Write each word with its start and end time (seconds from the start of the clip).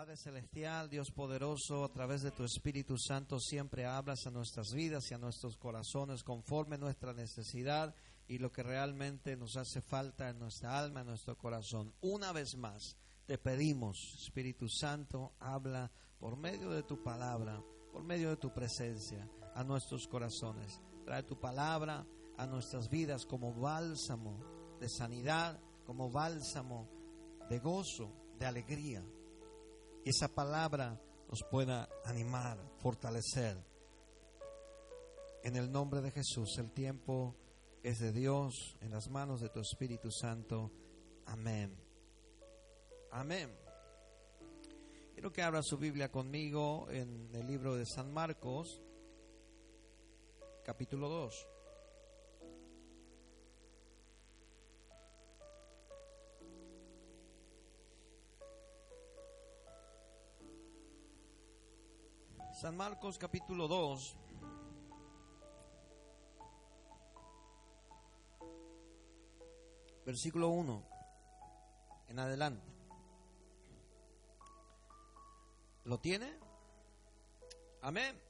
Padre 0.00 0.16
Celestial, 0.16 0.88
Dios 0.88 1.10
poderoso, 1.10 1.84
a 1.84 1.92
través 1.92 2.22
de 2.22 2.30
tu 2.30 2.42
Espíritu 2.42 2.96
Santo 2.96 3.38
siempre 3.38 3.84
hablas 3.84 4.26
a 4.26 4.30
nuestras 4.30 4.72
vidas 4.72 5.10
y 5.10 5.14
a 5.14 5.18
nuestros 5.18 5.58
corazones 5.58 6.24
conforme 6.24 6.78
nuestra 6.78 7.12
necesidad 7.12 7.94
y 8.26 8.38
lo 8.38 8.50
que 8.50 8.62
realmente 8.62 9.36
nos 9.36 9.58
hace 9.58 9.82
falta 9.82 10.30
en 10.30 10.38
nuestra 10.38 10.78
alma, 10.78 11.02
en 11.02 11.08
nuestro 11.08 11.36
corazón. 11.36 11.92
Una 12.00 12.32
vez 12.32 12.56
más, 12.56 12.96
te 13.26 13.36
pedimos, 13.36 14.16
Espíritu 14.22 14.70
Santo, 14.70 15.34
habla 15.38 15.92
por 16.18 16.34
medio 16.38 16.70
de 16.70 16.82
tu 16.82 17.02
palabra, 17.02 17.62
por 17.92 18.02
medio 18.02 18.30
de 18.30 18.38
tu 18.38 18.54
presencia, 18.54 19.28
a 19.54 19.62
nuestros 19.64 20.08
corazones. 20.08 20.80
Trae 21.04 21.24
tu 21.24 21.38
palabra 21.38 22.06
a 22.38 22.46
nuestras 22.46 22.88
vidas 22.88 23.26
como 23.26 23.52
bálsamo 23.52 24.78
de 24.80 24.88
sanidad, 24.88 25.60
como 25.84 26.10
bálsamo 26.10 26.88
de 27.50 27.58
gozo, 27.58 28.10
de 28.38 28.46
alegría. 28.46 29.04
Esa 30.04 30.28
palabra 30.28 30.98
nos 31.28 31.42
pueda 31.50 31.88
animar, 32.04 32.58
fortalecer. 32.78 33.56
En 35.42 35.56
el 35.56 35.70
nombre 35.70 36.00
de 36.00 36.10
Jesús, 36.10 36.56
el 36.58 36.72
tiempo 36.72 37.36
es 37.82 37.98
de 37.98 38.12
Dios, 38.12 38.76
en 38.80 38.90
las 38.90 39.08
manos 39.08 39.40
de 39.40 39.50
tu 39.50 39.60
Espíritu 39.60 40.10
Santo. 40.10 40.72
Amén. 41.26 41.76
Amén. 43.10 43.54
Quiero 45.12 45.32
que 45.32 45.42
abra 45.42 45.62
su 45.62 45.76
Biblia 45.76 46.10
conmigo 46.10 46.88
en 46.90 47.34
el 47.34 47.46
libro 47.46 47.76
de 47.76 47.84
San 47.84 48.12
Marcos, 48.12 48.82
capítulo 50.64 51.08
2. 51.08 51.46
San 62.60 62.76
Marcos 62.76 63.16
capítulo 63.16 63.66
2. 63.68 64.16
Versículo 70.04 70.50
1 70.50 70.86
en 72.08 72.18
adelante. 72.18 72.70
¿Lo 75.84 76.00
tiene? 76.00 76.34
Amén. 77.80 78.20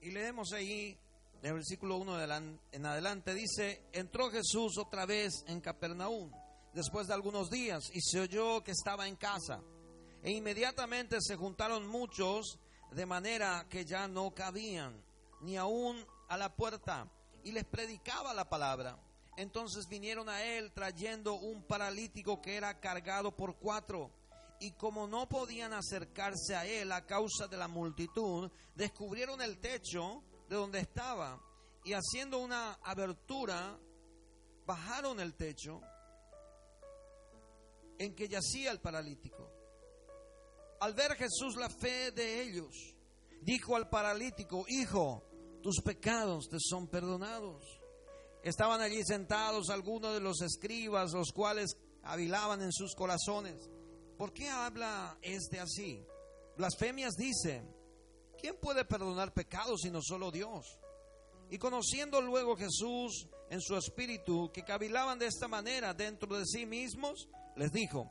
Y 0.00 0.12
leemos 0.12 0.54
ahí, 0.54 0.96
del 1.42 1.52
versículo 1.52 1.98
1 1.98 2.58
en 2.72 2.86
adelante, 2.86 3.34
dice, 3.34 3.82
entró 3.92 4.30
Jesús 4.30 4.78
otra 4.78 5.04
vez 5.04 5.44
en 5.46 5.60
Capernaum, 5.60 6.32
después 6.72 7.06
de 7.06 7.12
algunos 7.12 7.50
días, 7.50 7.82
y 7.92 8.00
se 8.00 8.18
oyó 8.20 8.64
que 8.64 8.70
estaba 8.70 9.06
en 9.06 9.16
casa. 9.16 9.60
E 10.22 10.30
inmediatamente 10.30 11.18
se 11.20 11.36
juntaron 11.36 11.86
muchos 11.86 12.58
de 12.94 13.06
manera 13.06 13.66
que 13.68 13.84
ya 13.84 14.08
no 14.08 14.34
cabían 14.34 15.02
ni 15.40 15.56
aún 15.56 16.04
a 16.28 16.36
la 16.36 16.54
puerta, 16.54 17.08
y 17.44 17.52
les 17.52 17.64
predicaba 17.64 18.32
la 18.32 18.48
palabra. 18.48 18.96
Entonces 19.36 19.88
vinieron 19.88 20.28
a 20.28 20.42
él 20.42 20.72
trayendo 20.72 21.34
un 21.34 21.62
paralítico 21.62 22.40
que 22.40 22.54
era 22.56 22.78
cargado 22.78 23.34
por 23.34 23.56
cuatro, 23.56 24.10
y 24.60 24.72
como 24.72 25.08
no 25.08 25.28
podían 25.28 25.72
acercarse 25.72 26.54
a 26.54 26.64
él 26.64 26.92
a 26.92 27.04
causa 27.04 27.48
de 27.48 27.56
la 27.56 27.66
multitud, 27.66 28.50
descubrieron 28.74 29.42
el 29.42 29.58
techo 29.58 30.22
de 30.48 30.56
donde 30.56 30.78
estaba, 30.78 31.40
y 31.84 31.94
haciendo 31.94 32.38
una 32.38 32.74
abertura, 32.84 33.76
bajaron 34.64 35.18
el 35.18 35.34
techo 35.34 35.80
en 37.98 38.14
que 38.14 38.28
yacía 38.28 38.70
el 38.70 38.80
paralítico. 38.80 39.61
Al 40.82 40.94
ver 40.94 41.14
Jesús 41.14 41.54
la 41.54 41.68
fe 41.68 42.10
de 42.10 42.42
ellos, 42.42 42.74
dijo 43.40 43.76
al 43.76 43.88
paralítico, 43.88 44.64
Hijo, 44.66 45.22
tus 45.62 45.80
pecados 45.80 46.48
te 46.48 46.56
son 46.58 46.88
perdonados. 46.88 47.64
Estaban 48.42 48.80
allí 48.80 49.00
sentados 49.04 49.70
algunos 49.70 50.12
de 50.12 50.18
los 50.18 50.40
escribas, 50.40 51.12
los 51.12 51.30
cuales 51.30 51.76
avilaban 52.02 52.62
en 52.62 52.72
sus 52.72 52.96
corazones. 52.96 53.70
¿Por 54.18 54.32
qué 54.32 54.48
habla 54.48 55.16
este 55.22 55.60
así? 55.60 56.04
Blasfemias 56.56 57.14
dice, 57.14 57.62
¿quién 58.40 58.56
puede 58.60 58.84
perdonar 58.84 59.32
pecados 59.32 59.82
sino 59.82 60.00
solo 60.02 60.32
Dios? 60.32 60.80
Y 61.48 61.58
conociendo 61.58 62.20
luego 62.20 62.56
Jesús 62.56 63.28
en 63.50 63.60
su 63.60 63.76
espíritu 63.76 64.50
que 64.52 64.64
cavilaban 64.64 65.20
de 65.20 65.26
esta 65.26 65.46
manera 65.46 65.94
dentro 65.94 66.36
de 66.36 66.44
sí 66.44 66.66
mismos, 66.66 67.28
les 67.54 67.70
dijo, 67.70 68.10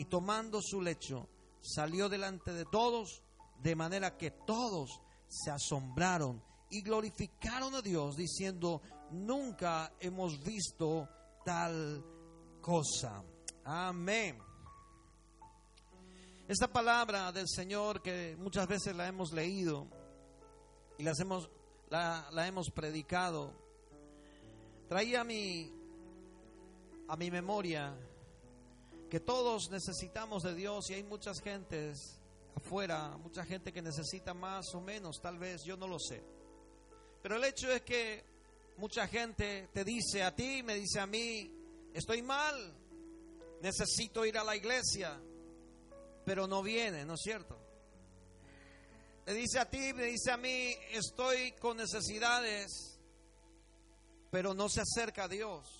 y 0.00 0.06
tomando 0.06 0.62
su 0.62 0.80
lecho 0.80 1.28
salió 1.60 2.08
delante 2.08 2.54
de 2.54 2.64
todos, 2.64 3.22
de 3.62 3.76
manera 3.76 4.16
que 4.16 4.30
todos 4.30 4.98
se 5.28 5.50
asombraron 5.50 6.42
y 6.70 6.80
glorificaron 6.80 7.74
a 7.74 7.82
Dios 7.82 8.16
diciendo, 8.16 8.80
nunca 9.10 9.92
hemos 10.00 10.42
visto 10.42 11.06
tal 11.44 12.02
cosa. 12.62 13.22
Amén. 13.62 14.38
Esta 16.48 16.68
palabra 16.72 17.30
del 17.30 17.46
Señor 17.46 18.00
que 18.00 18.36
muchas 18.38 18.66
veces 18.66 18.96
la 18.96 19.06
hemos 19.06 19.34
leído 19.34 19.86
y 20.96 21.02
las 21.02 21.20
hemos, 21.20 21.50
la, 21.90 22.26
la 22.32 22.46
hemos 22.46 22.70
predicado, 22.70 23.52
traía 24.88 25.20
a 25.20 25.24
mi, 25.24 25.70
a 27.06 27.16
mi 27.18 27.30
memoria 27.30 27.94
que 29.10 29.20
todos 29.20 29.70
necesitamos 29.70 30.44
de 30.44 30.54
Dios 30.54 30.88
y 30.88 30.94
hay 30.94 31.02
muchas 31.02 31.40
gentes 31.40 32.20
afuera, 32.54 33.16
mucha 33.18 33.44
gente 33.44 33.72
que 33.72 33.82
necesita 33.82 34.32
más 34.34 34.72
o 34.72 34.80
menos, 34.80 35.20
tal 35.20 35.36
vez, 35.36 35.64
yo 35.64 35.76
no 35.76 35.88
lo 35.88 35.98
sé. 35.98 36.22
Pero 37.20 37.34
el 37.36 37.44
hecho 37.44 37.70
es 37.72 37.82
que 37.82 38.24
mucha 38.76 39.08
gente 39.08 39.68
te 39.74 39.84
dice 39.84 40.22
a 40.22 40.34
ti, 40.34 40.62
me 40.62 40.76
dice 40.76 41.00
a 41.00 41.06
mí, 41.06 41.50
estoy 41.92 42.22
mal, 42.22 42.72
necesito 43.60 44.24
ir 44.24 44.38
a 44.38 44.44
la 44.44 44.54
iglesia, 44.54 45.20
pero 46.24 46.46
no 46.46 46.62
viene, 46.62 47.04
¿no 47.04 47.14
es 47.14 47.20
cierto? 47.20 47.58
Me 49.26 49.34
dice 49.34 49.58
a 49.58 49.68
ti, 49.68 49.92
me 49.92 50.04
dice 50.04 50.30
a 50.30 50.36
mí, 50.36 50.72
estoy 50.92 51.52
con 51.52 51.76
necesidades, 51.76 53.00
pero 54.30 54.54
no 54.54 54.68
se 54.68 54.82
acerca 54.82 55.24
a 55.24 55.28
Dios 55.28 55.79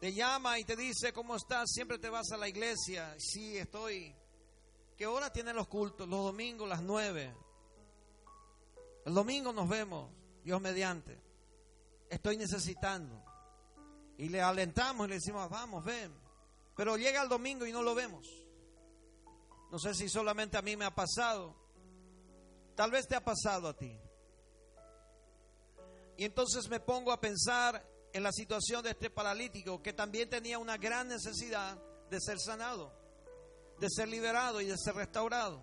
te 0.00 0.12
llama 0.12 0.58
y 0.58 0.64
te 0.64 0.76
dice, 0.76 1.12
¿cómo 1.12 1.36
estás? 1.36 1.70
Siempre 1.72 1.98
te 1.98 2.10
vas 2.10 2.30
a 2.32 2.36
la 2.36 2.48
iglesia. 2.48 3.14
Sí, 3.18 3.56
estoy. 3.56 4.14
¿Qué 4.96 5.06
hora 5.06 5.32
tienen 5.32 5.56
los 5.56 5.68
cultos? 5.68 6.08
Los 6.08 6.24
domingos, 6.24 6.68
las 6.68 6.82
nueve. 6.82 7.34
El 9.04 9.14
domingo 9.14 9.52
nos 9.52 9.68
vemos, 9.68 10.10
Dios 10.42 10.60
mediante. 10.60 11.20
Estoy 12.10 12.36
necesitando. 12.36 13.22
Y 14.18 14.28
le 14.28 14.40
alentamos 14.40 15.06
y 15.06 15.10
le 15.10 15.14
decimos, 15.16 15.48
vamos, 15.48 15.84
ven. 15.84 16.14
Pero 16.74 16.96
llega 16.96 17.22
el 17.22 17.28
domingo 17.28 17.66
y 17.66 17.72
no 17.72 17.82
lo 17.82 17.94
vemos. 17.94 18.26
No 19.70 19.78
sé 19.78 19.94
si 19.94 20.08
solamente 20.08 20.56
a 20.56 20.62
mí 20.62 20.76
me 20.76 20.84
ha 20.84 20.94
pasado. 20.94 21.54
Tal 22.74 22.90
vez 22.90 23.06
te 23.06 23.16
ha 23.16 23.24
pasado 23.24 23.68
a 23.68 23.76
ti. 23.76 23.98
Y 26.18 26.24
entonces 26.24 26.68
me 26.68 26.80
pongo 26.80 27.12
a 27.12 27.20
pensar 27.20 27.86
en 28.16 28.22
la 28.22 28.32
situación 28.32 28.82
de 28.82 28.92
este 28.92 29.10
paralítico 29.10 29.82
que 29.82 29.92
también 29.92 30.30
tenía 30.30 30.58
una 30.58 30.78
gran 30.78 31.06
necesidad 31.06 31.78
de 32.08 32.18
ser 32.18 32.38
sanado, 32.40 32.90
de 33.78 33.90
ser 33.90 34.08
liberado 34.08 34.62
y 34.62 34.64
de 34.64 34.74
ser 34.78 34.94
restaurado. 34.94 35.62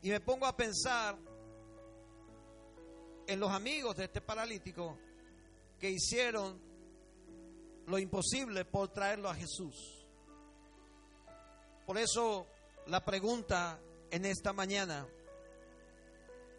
Y 0.00 0.10
me 0.10 0.20
pongo 0.20 0.46
a 0.46 0.56
pensar 0.56 1.18
en 3.26 3.40
los 3.40 3.50
amigos 3.50 3.96
de 3.96 4.04
este 4.04 4.20
paralítico 4.20 4.96
que 5.80 5.90
hicieron 5.90 6.62
lo 7.88 7.98
imposible 7.98 8.64
por 8.64 8.92
traerlo 8.92 9.28
a 9.28 9.34
Jesús. 9.34 10.06
Por 11.84 11.98
eso 11.98 12.46
la 12.86 13.04
pregunta 13.04 13.80
en 14.12 14.24
esta 14.24 14.52
mañana, 14.52 15.04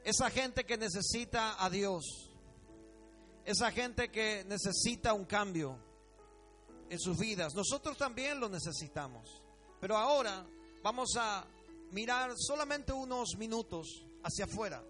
esa 0.03 0.29
gente 0.29 0.65
que 0.65 0.75
necesita 0.75 1.63
a 1.63 1.69
Dios, 1.69 2.27
esa 3.47 3.71
gente 3.71 4.11
que 4.11 4.43
necesita 4.43 5.13
un 5.13 5.23
cambio 5.23 5.79
en 6.89 6.99
sus 6.99 7.17
vidas. 7.17 7.55
Nosotros 7.55 7.97
también 7.97 8.41
lo 8.41 8.49
necesitamos. 8.49 9.41
Pero 9.79 9.95
ahora 9.95 10.45
vamos 10.83 11.15
a 11.17 11.47
mirar 11.91 12.33
solamente 12.35 12.91
unos 12.91 13.37
minutos 13.37 14.05
hacia 14.21 14.43
afuera. 14.43 14.83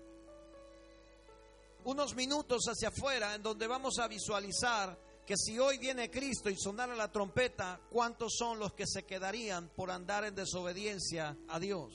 Unos 1.84 2.16
minutos 2.16 2.64
hacia 2.68 2.88
afuera 2.88 3.36
en 3.36 3.44
donde 3.44 3.68
vamos 3.68 4.00
a 4.00 4.08
visualizar 4.08 4.98
que 5.24 5.38
si 5.38 5.60
hoy 5.60 5.78
viene 5.78 6.10
Cristo 6.10 6.50
y 6.50 6.58
sonara 6.58 6.96
la 6.96 7.12
trompeta, 7.12 7.80
¿cuántos 7.92 8.34
son 8.36 8.58
los 8.58 8.74
que 8.74 8.88
se 8.88 9.04
quedarían 9.04 9.70
por 9.70 9.92
andar 9.92 10.24
en 10.26 10.34
desobediencia 10.34 11.38
a 11.48 11.60
Dios? 11.60 11.94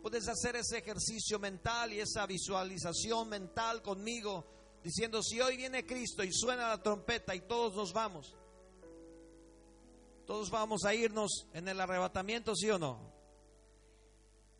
Puedes 0.00 0.26
hacer 0.26 0.56
ese 0.56 0.78
ejercicio 0.78 1.38
mental 1.38 1.92
y 1.92 2.00
esa 2.00 2.24
visualización 2.24 3.28
mental 3.28 3.82
conmigo, 3.82 4.59
diciendo, 4.82 5.22
si 5.22 5.40
hoy 5.40 5.56
viene 5.56 5.86
Cristo 5.86 6.24
y 6.24 6.32
suena 6.32 6.68
la 6.68 6.82
trompeta 6.82 7.34
y 7.34 7.40
todos 7.40 7.74
nos 7.74 7.92
vamos, 7.92 8.36
todos 10.26 10.50
vamos 10.50 10.84
a 10.84 10.94
irnos 10.94 11.46
en 11.52 11.68
el 11.68 11.80
arrebatamiento, 11.80 12.54
¿sí 12.54 12.70
o 12.70 12.78
no? 12.78 13.12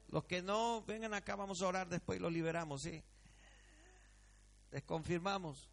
Los 0.09 0.25
que 0.25 0.43
no, 0.43 0.83
vengan 0.85 1.15
acá, 1.15 1.37
vamos 1.37 1.63
a 1.63 1.69
orar 1.69 1.89
después 1.89 2.19
y 2.19 2.23
los 2.23 2.33
liberamos, 2.33 2.83
¿sí? 2.83 3.03
Les 4.73 4.83
confirmamos. 4.83 5.71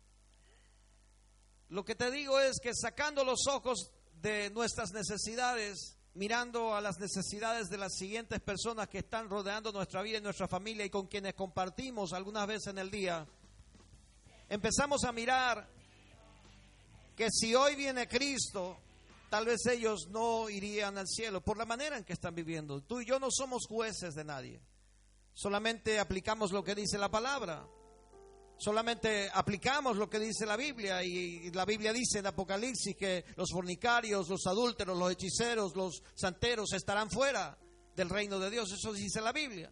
Lo 1.69 1.83
que 1.83 1.95
te 1.95 2.11
digo 2.11 2.39
es 2.39 2.59
que 2.61 2.73
sacando 2.73 3.23
los 3.23 3.47
ojos 3.47 3.91
de 4.21 4.49
nuestras 4.51 4.91
necesidades, 4.91 5.97
mirando 6.13 6.75
a 6.75 6.81
las 6.81 6.99
necesidades 6.99 7.67
de 7.69 7.77
las 7.77 7.95
siguientes 7.95 8.39
personas 8.39 8.87
que 8.87 8.99
están 8.99 9.29
rodeando 9.29 9.71
nuestra 9.71 10.01
vida 10.01 10.19
y 10.19 10.21
nuestra 10.21 10.47
familia 10.47 10.85
y 10.85 10.89
con 10.89 11.07
quienes 11.07 11.33
compartimos 11.33 12.13
algunas 12.13 12.47
veces 12.47 12.67
en 12.67 12.77
el 12.77 12.89
día, 12.89 13.27
empezamos 14.49 15.03
a 15.03 15.11
mirar 15.11 15.67
que 17.15 17.29
si 17.31 17.55
hoy 17.55 17.75
viene 17.75 18.07
Cristo, 18.07 18.77
tal 19.29 19.45
vez 19.45 19.65
ellos 19.65 20.07
no 20.09 20.49
irían 20.49 20.97
al 20.97 21.07
cielo 21.07 21.41
por 21.41 21.57
la 21.57 21.65
manera 21.65 21.97
en 21.97 22.03
que 22.03 22.13
están 22.13 22.35
viviendo. 22.35 22.81
Tú 22.81 23.01
y 23.01 23.05
yo 23.05 23.19
no 23.19 23.29
somos 23.31 23.65
jueces 23.67 24.13
de 24.13 24.23
nadie. 24.23 24.61
Solamente 25.33 25.99
aplicamos 25.99 26.51
lo 26.51 26.63
que 26.63 26.75
dice 26.75 26.97
la 26.97 27.09
palabra. 27.09 27.67
Solamente 28.59 29.29
aplicamos 29.31 29.97
lo 29.97 30.09
que 30.09 30.17
dice 30.17 30.45
la 30.45 30.57
Biblia 30.57 31.03
y 31.03 31.51
la 31.51 31.63
Biblia 31.63 31.93
dice 31.93 32.19
en 32.19 32.25
Apocalipsis 32.25 32.95
que 32.95 33.23
los 33.35 33.51
fornicarios, 33.51 34.29
los 34.29 34.47
adúlteros, 34.47 34.97
los 34.97 35.11
hechiceros, 35.11 35.75
los 35.75 36.01
santeros 36.15 36.73
estarán 36.73 37.11
fuera 37.11 37.55
del 37.95 38.09
reino 38.09 38.39
de 38.39 38.49
Dios. 38.49 38.71
Eso 38.71 38.93
dice 38.93 39.21
la 39.21 39.31
Biblia. 39.31 39.71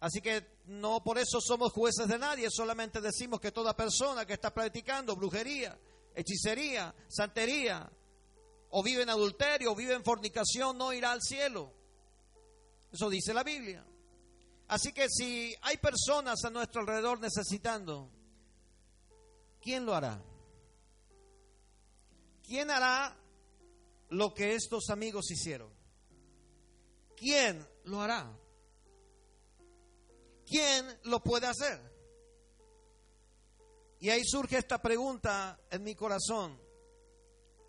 Así 0.00 0.20
que 0.20 0.60
no 0.66 1.02
por 1.02 1.18
eso 1.18 1.40
somos 1.40 1.72
jueces 1.72 2.06
de 2.08 2.18
nadie, 2.18 2.48
solamente 2.50 3.00
decimos 3.00 3.40
que 3.40 3.52
toda 3.52 3.76
persona 3.76 4.26
que 4.26 4.34
está 4.34 4.52
practicando 4.52 5.16
brujería, 5.16 5.78
hechicería, 6.14 6.94
santería, 7.08 7.90
o 8.70 8.82
vive 8.82 9.02
en 9.02 9.10
adulterio, 9.10 9.72
o 9.72 9.74
vive 9.74 9.94
en 9.94 10.04
fornicación, 10.04 10.76
no 10.76 10.92
irá 10.92 11.12
al 11.12 11.22
cielo. 11.22 11.72
Eso 12.92 13.08
dice 13.08 13.32
la 13.32 13.42
Biblia. 13.42 13.86
Así 14.68 14.92
que 14.92 15.08
si 15.08 15.54
hay 15.62 15.76
personas 15.78 16.44
a 16.44 16.50
nuestro 16.50 16.80
alrededor 16.80 17.20
necesitando, 17.20 18.10
¿quién 19.60 19.86
lo 19.86 19.94
hará? 19.94 20.22
¿Quién 22.42 22.70
hará 22.70 23.16
lo 24.10 24.34
que 24.34 24.54
estos 24.54 24.90
amigos 24.90 25.30
hicieron? 25.30 25.72
¿Quién 27.16 27.66
lo 27.84 28.02
hará? 28.02 28.36
¿Quién 30.46 30.86
lo 31.04 31.22
puede 31.22 31.46
hacer? 31.46 31.80
Y 33.98 34.10
ahí 34.10 34.22
surge 34.24 34.58
esta 34.58 34.80
pregunta 34.80 35.58
en 35.70 35.82
mi 35.82 35.94
corazón. 35.94 36.60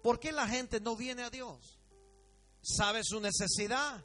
¿Por 0.03 0.19
qué 0.19 0.31
la 0.31 0.47
gente 0.47 0.79
no 0.79 0.95
viene 0.95 1.23
a 1.23 1.29
Dios? 1.29 1.79
¿Sabe 2.61 3.01
su 3.03 3.19
necesidad? 3.19 4.03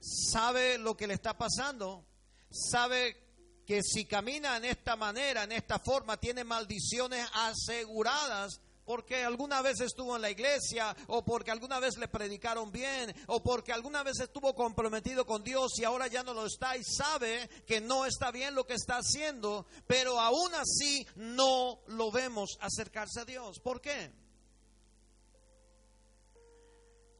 ¿Sabe 0.00 0.78
lo 0.78 0.96
que 0.96 1.06
le 1.06 1.14
está 1.14 1.36
pasando? 1.38 2.04
¿Sabe 2.50 3.62
que 3.66 3.82
si 3.82 4.06
camina 4.06 4.56
en 4.56 4.64
esta 4.64 4.96
manera, 4.96 5.44
en 5.44 5.52
esta 5.52 5.78
forma, 5.78 6.18
tiene 6.18 6.42
maldiciones 6.42 7.28
aseguradas? 7.32 8.60
Porque 8.88 9.22
alguna 9.22 9.60
vez 9.60 9.80
estuvo 9.80 10.16
en 10.16 10.22
la 10.22 10.30
iglesia, 10.30 10.96
o 11.08 11.22
porque 11.22 11.50
alguna 11.50 11.78
vez 11.78 11.98
le 11.98 12.08
predicaron 12.08 12.72
bien, 12.72 13.14
o 13.26 13.42
porque 13.42 13.70
alguna 13.70 14.02
vez 14.02 14.18
estuvo 14.18 14.54
comprometido 14.54 15.26
con 15.26 15.44
Dios 15.44 15.78
y 15.78 15.84
ahora 15.84 16.06
ya 16.06 16.22
no 16.22 16.32
lo 16.32 16.46
está 16.46 16.74
y 16.74 16.82
sabe 16.82 17.50
que 17.66 17.82
no 17.82 18.06
está 18.06 18.30
bien 18.30 18.54
lo 18.54 18.66
que 18.66 18.72
está 18.72 18.96
haciendo, 18.96 19.66
pero 19.86 20.18
aún 20.18 20.54
así 20.54 21.06
no 21.16 21.80
lo 21.88 22.10
vemos 22.10 22.56
acercarse 22.62 23.20
a 23.20 23.24
Dios. 23.26 23.60
¿Por 23.60 23.82
qué? 23.82 24.10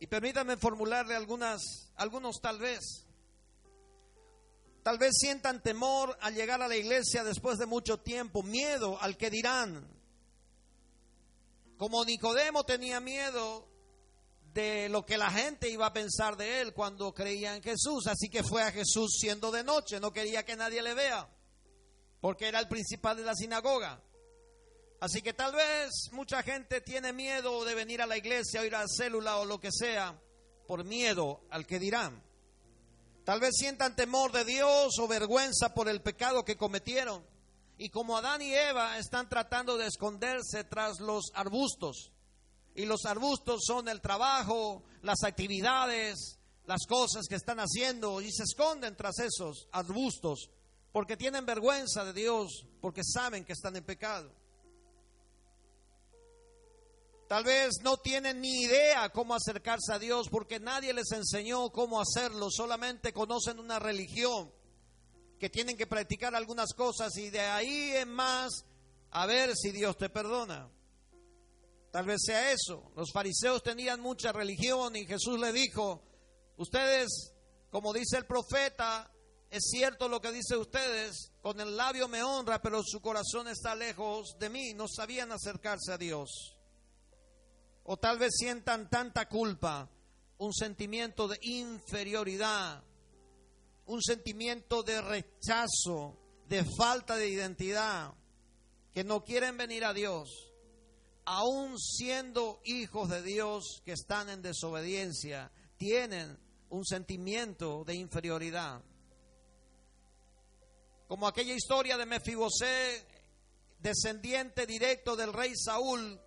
Y 0.00 0.06
permítame 0.06 0.56
formularle 0.56 1.16
algunas, 1.16 1.92
algunos 1.96 2.40
tal 2.40 2.58
vez. 2.60 3.04
Tal 4.82 4.96
vez 4.96 5.10
sientan 5.20 5.62
temor 5.62 6.16
al 6.22 6.34
llegar 6.34 6.62
a 6.62 6.68
la 6.68 6.76
iglesia 6.76 7.24
después 7.24 7.58
de 7.58 7.66
mucho 7.66 7.98
tiempo, 7.98 8.42
miedo 8.42 8.98
al 9.02 9.18
que 9.18 9.28
dirán. 9.28 9.97
Como 11.78 12.04
Nicodemo 12.04 12.64
tenía 12.64 12.98
miedo 12.98 13.68
de 14.52 14.88
lo 14.88 15.06
que 15.06 15.16
la 15.16 15.30
gente 15.30 15.70
iba 15.70 15.86
a 15.86 15.92
pensar 15.92 16.36
de 16.36 16.60
él 16.60 16.74
cuando 16.74 17.14
creía 17.14 17.54
en 17.54 17.62
Jesús, 17.62 18.08
así 18.08 18.28
que 18.28 18.42
fue 18.42 18.62
a 18.62 18.72
Jesús 18.72 19.16
siendo 19.20 19.52
de 19.52 19.62
noche, 19.62 20.00
no 20.00 20.12
quería 20.12 20.44
que 20.44 20.56
nadie 20.56 20.82
le 20.82 20.94
vea, 20.94 21.28
porque 22.20 22.48
era 22.48 22.58
el 22.58 22.66
principal 22.66 23.16
de 23.16 23.22
la 23.22 23.36
sinagoga. 23.36 24.02
Así 25.00 25.22
que 25.22 25.32
tal 25.32 25.54
vez 25.54 26.10
mucha 26.10 26.42
gente 26.42 26.80
tiene 26.80 27.12
miedo 27.12 27.64
de 27.64 27.76
venir 27.76 28.02
a 28.02 28.06
la 28.06 28.16
iglesia 28.16 28.60
o 28.60 28.64
ir 28.64 28.74
a 28.74 28.80
la 28.80 28.88
célula 28.88 29.36
o 29.36 29.44
lo 29.44 29.60
que 29.60 29.70
sea 29.70 30.20
por 30.66 30.82
miedo 30.82 31.42
al 31.50 31.64
que 31.64 31.78
dirán. 31.78 32.20
Tal 33.24 33.38
vez 33.38 33.54
sientan 33.56 33.94
temor 33.94 34.32
de 34.32 34.44
Dios 34.44 34.98
o 34.98 35.06
vergüenza 35.06 35.72
por 35.72 35.88
el 35.88 36.02
pecado 36.02 36.44
que 36.44 36.56
cometieron. 36.56 37.24
Y 37.78 37.90
como 37.90 38.16
Adán 38.16 38.42
y 38.42 38.52
Eva 38.52 38.98
están 38.98 39.28
tratando 39.28 39.78
de 39.78 39.86
esconderse 39.86 40.64
tras 40.64 40.98
los 40.98 41.30
arbustos. 41.34 42.10
Y 42.74 42.86
los 42.86 43.04
arbustos 43.06 43.62
son 43.64 43.88
el 43.88 44.00
trabajo, 44.00 44.82
las 45.02 45.22
actividades, 45.22 46.38
las 46.66 46.86
cosas 46.86 47.26
que 47.28 47.36
están 47.36 47.60
haciendo. 47.60 48.20
Y 48.20 48.32
se 48.32 48.42
esconden 48.42 48.96
tras 48.96 49.20
esos 49.20 49.68
arbustos 49.70 50.50
porque 50.92 51.16
tienen 51.16 51.46
vergüenza 51.46 52.04
de 52.04 52.12
Dios, 52.12 52.66
porque 52.80 53.02
saben 53.04 53.44
que 53.44 53.52
están 53.52 53.76
en 53.76 53.84
pecado. 53.84 54.32
Tal 57.28 57.44
vez 57.44 57.74
no 57.82 57.98
tienen 57.98 58.40
ni 58.40 58.62
idea 58.62 59.10
cómo 59.10 59.34
acercarse 59.34 59.92
a 59.92 59.98
Dios 59.98 60.28
porque 60.30 60.58
nadie 60.58 60.94
les 60.94 61.12
enseñó 61.12 61.70
cómo 61.70 62.00
hacerlo, 62.00 62.48
solamente 62.50 63.12
conocen 63.12 63.60
una 63.60 63.78
religión 63.78 64.50
que 65.38 65.50
tienen 65.50 65.76
que 65.76 65.86
practicar 65.86 66.34
algunas 66.34 66.72
cosas 66.74 67.16
y 67.16 67.30
de 67.30 67.40
ahí 67.40 67.92
en 67.96 68.10
más 68.10 68.64
a 69.10 69.26
ver 69.26 69.54
si 69.56 69.70
Dios 69.70 69.96
te 69.96 70.10
perdona. 70.10 70.70
Tal 71.90 72.06
vez 72.06 72.20
sea 72.24 72.52
eso. 72.52 72.92
Los 72.96 73.12
fariseos 73.12 73.62
tenían 73.62 74.00
mucha 74.00 74.32
religión 74.32 74.94
y 74.96 75.06
Jesús 75.06 75.38
le 75.40 75.52
dijo, 75.52 76.02
ustedes, 76.56 77.32
como 77.70 77.92
dice 77.92 78.18
el 78.18 78.26
profeta, 78.26 79.10
es 79.50 79.70
cierto 79.70 80.08
lo 80.08 80.20
que 80.20 80.32
dice 80.32 80.56
ustedes, 80.56 81.32
con 81.40 81.60
el 81.60 81.76
labio 81.76 82.08
me 82.08 82.22
honra, 82.22 82.60
pero 82.60 82.82
su 82.84 83.00
corazón 83.00 83.48
está 83.48 83.74
lejos 83.74 84.36
de 84.38 84.50
mí, 84.50 84.74
no 84.74 84.86
sabían 84.86 85.32
acercarse 85.32 85.92
a 85.92 85.98
Dios 85.98 86.58
o 87.90 87.96
tal 87.96 88.18
vez 88.18 88.34
sientan 88.36 88.90
tanta 88.90 89.30
culpa, 89.30 89.88
un 90.36 90.52
sentimiento 90.52 91.26
de 91.26 91.38
inferioridad, 91.40 92.84
un 93.88 94.02
sentimiento 94.02 94.82
de 94.82 95.00
rechazo, 95.00 96.18
de 96.46 96.64
falta 96.76 97.16
de 97.16 97.28
identidad, 97.28 98.12
que 98.92 99.02
no 99.02 99.24
quieren 99.24 99.56
venir 99.56 99.84
a 99.84 99.94
Dios, 99.94 100.52
aún 101.24 101.78
siendo 101.78 102.60
hijos 102.64 103.08
de 103.08 103.22
Dios 103.22 103.82
que 103.84 103.92
están 103.92 104.28
en 104.28 104.42
desobediencia, 104.42 105.50
tienen 105.78 106.38
un 106.68 106.84
sentimiento 106.84 107.82
de 107.84 107.94
inferioridad. 107.94 108.82
Como 111.06 111.26
aquella 111.26 111.54
historia 111.54 111.96
de 111.96 112.04
Mefibosé, 112.04 113.06
descendiente 113.78 114.66
directo 114.66 115.16
del 115.16 115.32
rey 115.32 115.52
Saúl, 115.56 116.20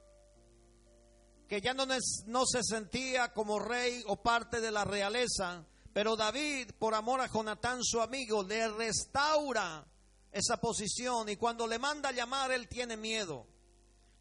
que 1.48 1.62
ya 1.62 1.76
no, 1.76 1.86
no 1.86 2.46
se 2.48 2.64
sentía 2.64 3.34
como 3.34 3.60
rey 3.60 4.02
o 4.08 4.20
parte 4.24 4.62
de 4.62 4.72
la 4.72 4.84
realeza, 4.84 5.64
pero 5.94 6.16
David, 6.16 6.72
por 6.80 6.94
amor 6.94 7.22
a 7.22 7.28
Jonatán, 7.28 7.84
su 7.84 8.02
amigo, 8.02 8.44
le 8.44 8.68
restaura 8.70 9.86
esa 10.32 10.58
posición 10.58 11.28
y 11.28 11.36
cuando 11.36 11.68
le 11.68 11.78
manda 11.78 12.12
llamar, 12.12 12.52
él 12.52 12.68
tiene 12.68 12.96
miedo. 12.96 13.46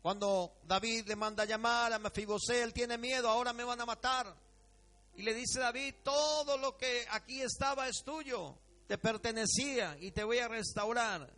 Cuando 0.03 0.59
David 0.65 1.07
le 1.07 1.15
manda 1.15 1.45
llamar 1.45 1.93
a 1.93 1.99
Mefibosé, 1.99 2.63
él 2.63 2.73
tiene 2.73 2.99
miedo, 2.99 3.29
ahora 3.29 3.53
me 3.53 3.65
van 3.65 3.81
a 3.81 3.87
matar. 3.87 4.35
Y 5.15 5.23
le 5.23 5.35
dice 5.35 5.61
David, 5.61 5.97
todo 6.03 6.57
lo 6.57 6.77
que 6.77 7.07
aquí 7.11 7.43
estaba 7.43 7.87
es 7.87 8.03
tuyo, 8.05 8.59
te 8.89 8.99
pertenecía 8.99 9.97
y 10.01 10.11
te 10.11 10.25
voy 10.25 10.39
a 10.39 10.49
restaurar. 10.49 11.31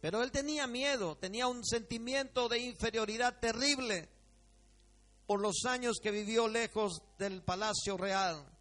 Pero 0.00 0.22
él 0.22 0.30
tenía 0.30 0.66
miedo, 0.66 1.16
tenía 1.16 1.46
un 1.48 1.64
sentimiento 1.64 2.48
de 2.48 2.60
inferioridad 2.60 3.40
terrible 3.40 4.08
por 5.26 5.40
los 5.40 5.64
años 5.66 5.96
que 6.02 6.10
vivió 6.10 6.46
lejos 6.46 7.02
del 7.18 7.42
palacio 7.42 7.96
real. 7.96 8.53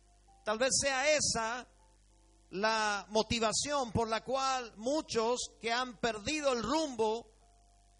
Tal 0.43 0.57
vez 0.57 0.71
sea 0.79 1.09
esa 1.09 1.67
la 2.51 3.05
motivación 3.09 3.91
por 3.91 4.07
la 4.07 4.23
cual 4.23 4.73
muchos 4.77 5.39
que 5.59 5.71
han 5.71 5.97
perdido 5.97 6.53
el 6.53 6.61
rumbo 6.61 7.27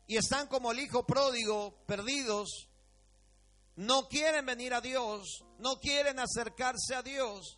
y 0.05 0.17
están 0.17 0.47
como 0.47 0.71
el 0.71 0.79
hijo 0.79 1.05
pródigo, 1.07 1.73
perdidos, 1.88 2.69
no 3.75 4.07
quieren 4.07 4.45
venir 4.45 4.73
a 4.73 4.81
Dios, 4.81 5.43
no 5.57 5.79
quieren 5.79 6.19
acercarse 6.19 6.93
a 6.93 7.01
Dios, 7.01 7.57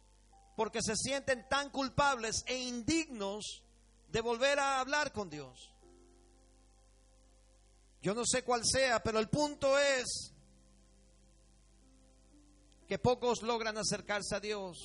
porque 0.55 0.79
se 0.81 0.95
sienten 0.95 1.47
tan 1.49 1.69
culpables 1.69 2.43
e 2.45 2.57
indignos 2.57 3.63
de 4.07 4.21
volver 4.21 4.59
a 4.59 4.79
hablar 4.79 5.11
con 5.11 5.29
Dios. 5.29 5.73
Yo 8.01 8.13
no 8.13 8.23
sé 8.25 8.43
cuál 8.43 8.61
sea, 8.63 9.03
pero 9.03 9.19
el 9.19 9.29
punto 9.29 9.77
es 9.77 10.34
que 12.87 12.99
pocos 12.99 13.41
logran 13.41 13.77
acercarse 13.77 14.35
a 14.35 14.39
Dios. 14.39 14.77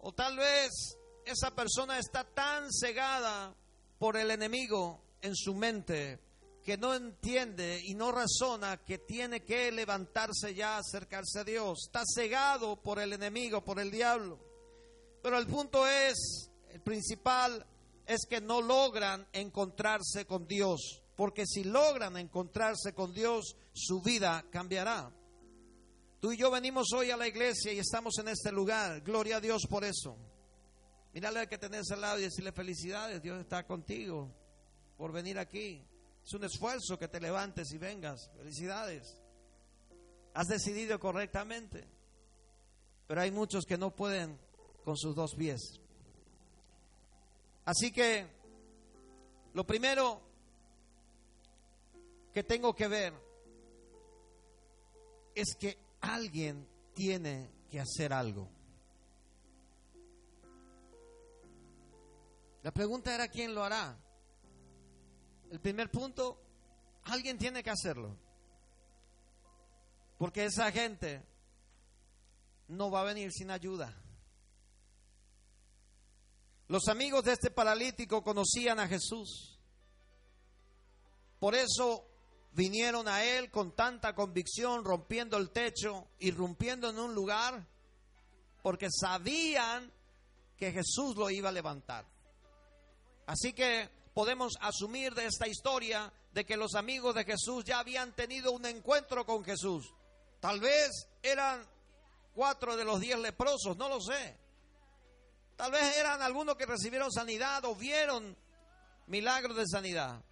O 0.00 0.12
tal 0.12 0.36
vez 0.36 0.96
esa 1.24 1.50
persona 1.54 1.98
está 1.98 2.24
tan 2.24 2.72
cegada 2.72 3.54
por 3.98 4.16
el 4.16 4.30
enemigo 4.30 5.02
en 5.22 5.34
su 5.34 5.54
mente 5.54 6.20
que 6.62 6.76
no 6.76 6.94
entiende 6.94 7.80
y 7.84 7.94
no 7.94 8.10
razona 8.10 8.78
que 8.78 8.98
tiene 8.98 9.44
que 9.44 9.70
levantarse 9.70 10.52
ya, 10.52 10.78
acercarse 10.78 11.38
a 11.38 11.44
Dios. 11.44 11.84
Está 11.86 12.02
cegado 12.04 12.82
por 12.82 12.98
el 12.98 13.12
enemigo, 13.12 13.64
por 13.64 13.78
el 13.78 13.90
diablo. 13.90 14.40
Pero 15.22 15.38
el 15.38 15.46
punto 15.46 15.86
es, 15.86 16.50
el 16.70 16.80
principal 16.80 17.64
es 18.04 18.26
que 18.28 18.40
no 18.40 18.60
logran 18.60 19.26
encontrarse 19.32 20.26
con 20.26 20.48
Dios. 20.48 21.02
Porque 21.14 21.46
si 21.46 21.62
logran 21.62 22.16
encontrarse 22.16 22.92
con 22.92 23.14
Dios, 23.14 23.56
su 23.72 24.02
vida 24.02 24.44
cambiará. 24.50 25.12
Tú 26.20 26.32
y 26.32 26.36
yo 26.36 26.50
venimos 26.50 26.92
hoy 26.94 27.10
a 27.10 27.16
la 27.16 27.28
iglesia 27.28 27.72
y 27.72 27.78
estamos 27.78 28.18
en 28.18 28.28
este 28.28 28.50
lugar. 28.50 29.02
Gloria 29.02 29.36
a 29.36 29.40
Dios 29.40 29.62
por 29.68 29.84
eso. 29.84 30.16
Mírale 31.12 31.40
al 31.40 31.48
que 31.48 31.58
tenés 31.58 31.90
al 31.90 32.00
lado 32.00 32.18
y 32.18 32.22
decirle 32.22 32.52
felicidades, 32.52 33.22
Dios 33.22 33.40
está 33.40 33.66
contigo 33.66 34.30
por 34.96 35.12
venir 35.12 35.38
aquí. 35.38 35.82
Es 36.24 36.32
un 36.34 36.44
esfuerzo 36.44 36.98
que 36.98 37.08
te 37.08 37.20
levantes 37.20 37.70
y 37.72 37.78
vengas. 37.78 38.30
Felicidades. 38.36 39.16
Has 40.34 40.46
decidido 40.46 40.98
correctamente. 40.98 41.86
Pero 43.06 43.20
hay 43.20 43.30
muchos 43.30 43.64
que 43.64 43.78
no 43.78 43.94
pueden 43.94 44.38
con 44.84 44.96
sus 44.96 45.14
dos 45.14 45.34
pies. 45.34 45.80
Así 47.64 47.92
que 47.92 48.26
lo 49.54 49.66
primero 49.66 50.20
que 52.32 52.42
tengo 52.42 52.74
que 52.74 52.88
ver 52.88 53.14
es 55.34 55.54
que 55.58 55.85
alguien 56.06 56.68
tiene 56.94 57.50
que 57.70 57.80
hacer 57.80 58.12
algo. 58.12 58.48
La 62.62 62.72
pregunta 62.72 63.14
era 63.14 63.28
quién 63.28 63.54
lo 63.54 63.62
hará. 63.62 63.96
El 65.50 65.60
primer 65.60 65.90
punto, 65.90 66.40
alguien 67.04 67.38
tiene 67.38 67.62
que 67.62 67.70
hacerlo. 67.70 68.16
Porque 70.18 70.46
esa 70.46 70.72
gente 70.72 71.24
no 72.68 72.90
va 72.90 73.02
a 73.02 73.04
venir 73.04 73.30
sin 73.32 73.50
ayuda. 73.50 73.94
Los 76.68 76.88
amigos 76.88 77.24
de 77.24 77.32
este 77.32 77.50
paralítico 77.50 78.24
conocían 78.24 78.80
a 78.80 78.88
Jesús. 78.88 79.60
Por 81.38 81.54
eso 81.54 82.08
vinieron 82.56 83.06
a 83.06 83.22
él 83.22 83.50
con 83.50 83.76
tanta 83.76 84.14
convicción, 84.14 84.82
rompiendo 84.82 85.36
el 85.36 85.50
techo, 85.50 86.08
irrumpiendo 86.20 86.88
en 86.88 86.98
un 86.98 87.14
lugar, 87.14 87.66
porque 88.62 88.88
sabían 88.90 89.92
que 90.56 90.72
Jesús 90.72 91.16
lo 91.16 91.28
iba 91.28 91.50
a 91.50 91.52
levantar. 91.52 92.06
Así 93.26 93.52
que 93.52 93.90
podemos 94.14 94.54
asumir 94.60 95.14
de 95.14 95.26
esta 95.26 95.46
historia 95.46 96.10
de 96.32 96.46
que 96.46 96.56
los 96.56 96.74
amigos 96.74 97.14
de 97.14 97.24
Jesús 97.24 97.62
ya 97.62 97.78
habían 97.78 98.16
tenido 98.16 98.52
un 98.52 98.64
encuentro 98.64 99.26
con 99.26 99.44
Jesús. 99.44 99.92
Tal 100.40 100.58
vez 100.58 100.90
eran 101.22 101.62
cuatro 102.32 102.74
de 102.74 102.86
los 102.86 103.00
diez 103.00 103.18
leprosos, 103.18 103.76
no 103.76 103.90
lo 103.90 104.00
sé. 104.00 104.34
Tal 105.56 105.72
vez 105.72 105.98
eran 105.98 106.22
algunos 106.22 106.56
que 106.56 106.64
recibieron 106.64 107.12
sanidad 107.12 107.66
o 107.66 107.74
vieron 107.74 108.34
milagros 109.08 109.56
de 109.58 109.66
sanidad. 109.66 110.22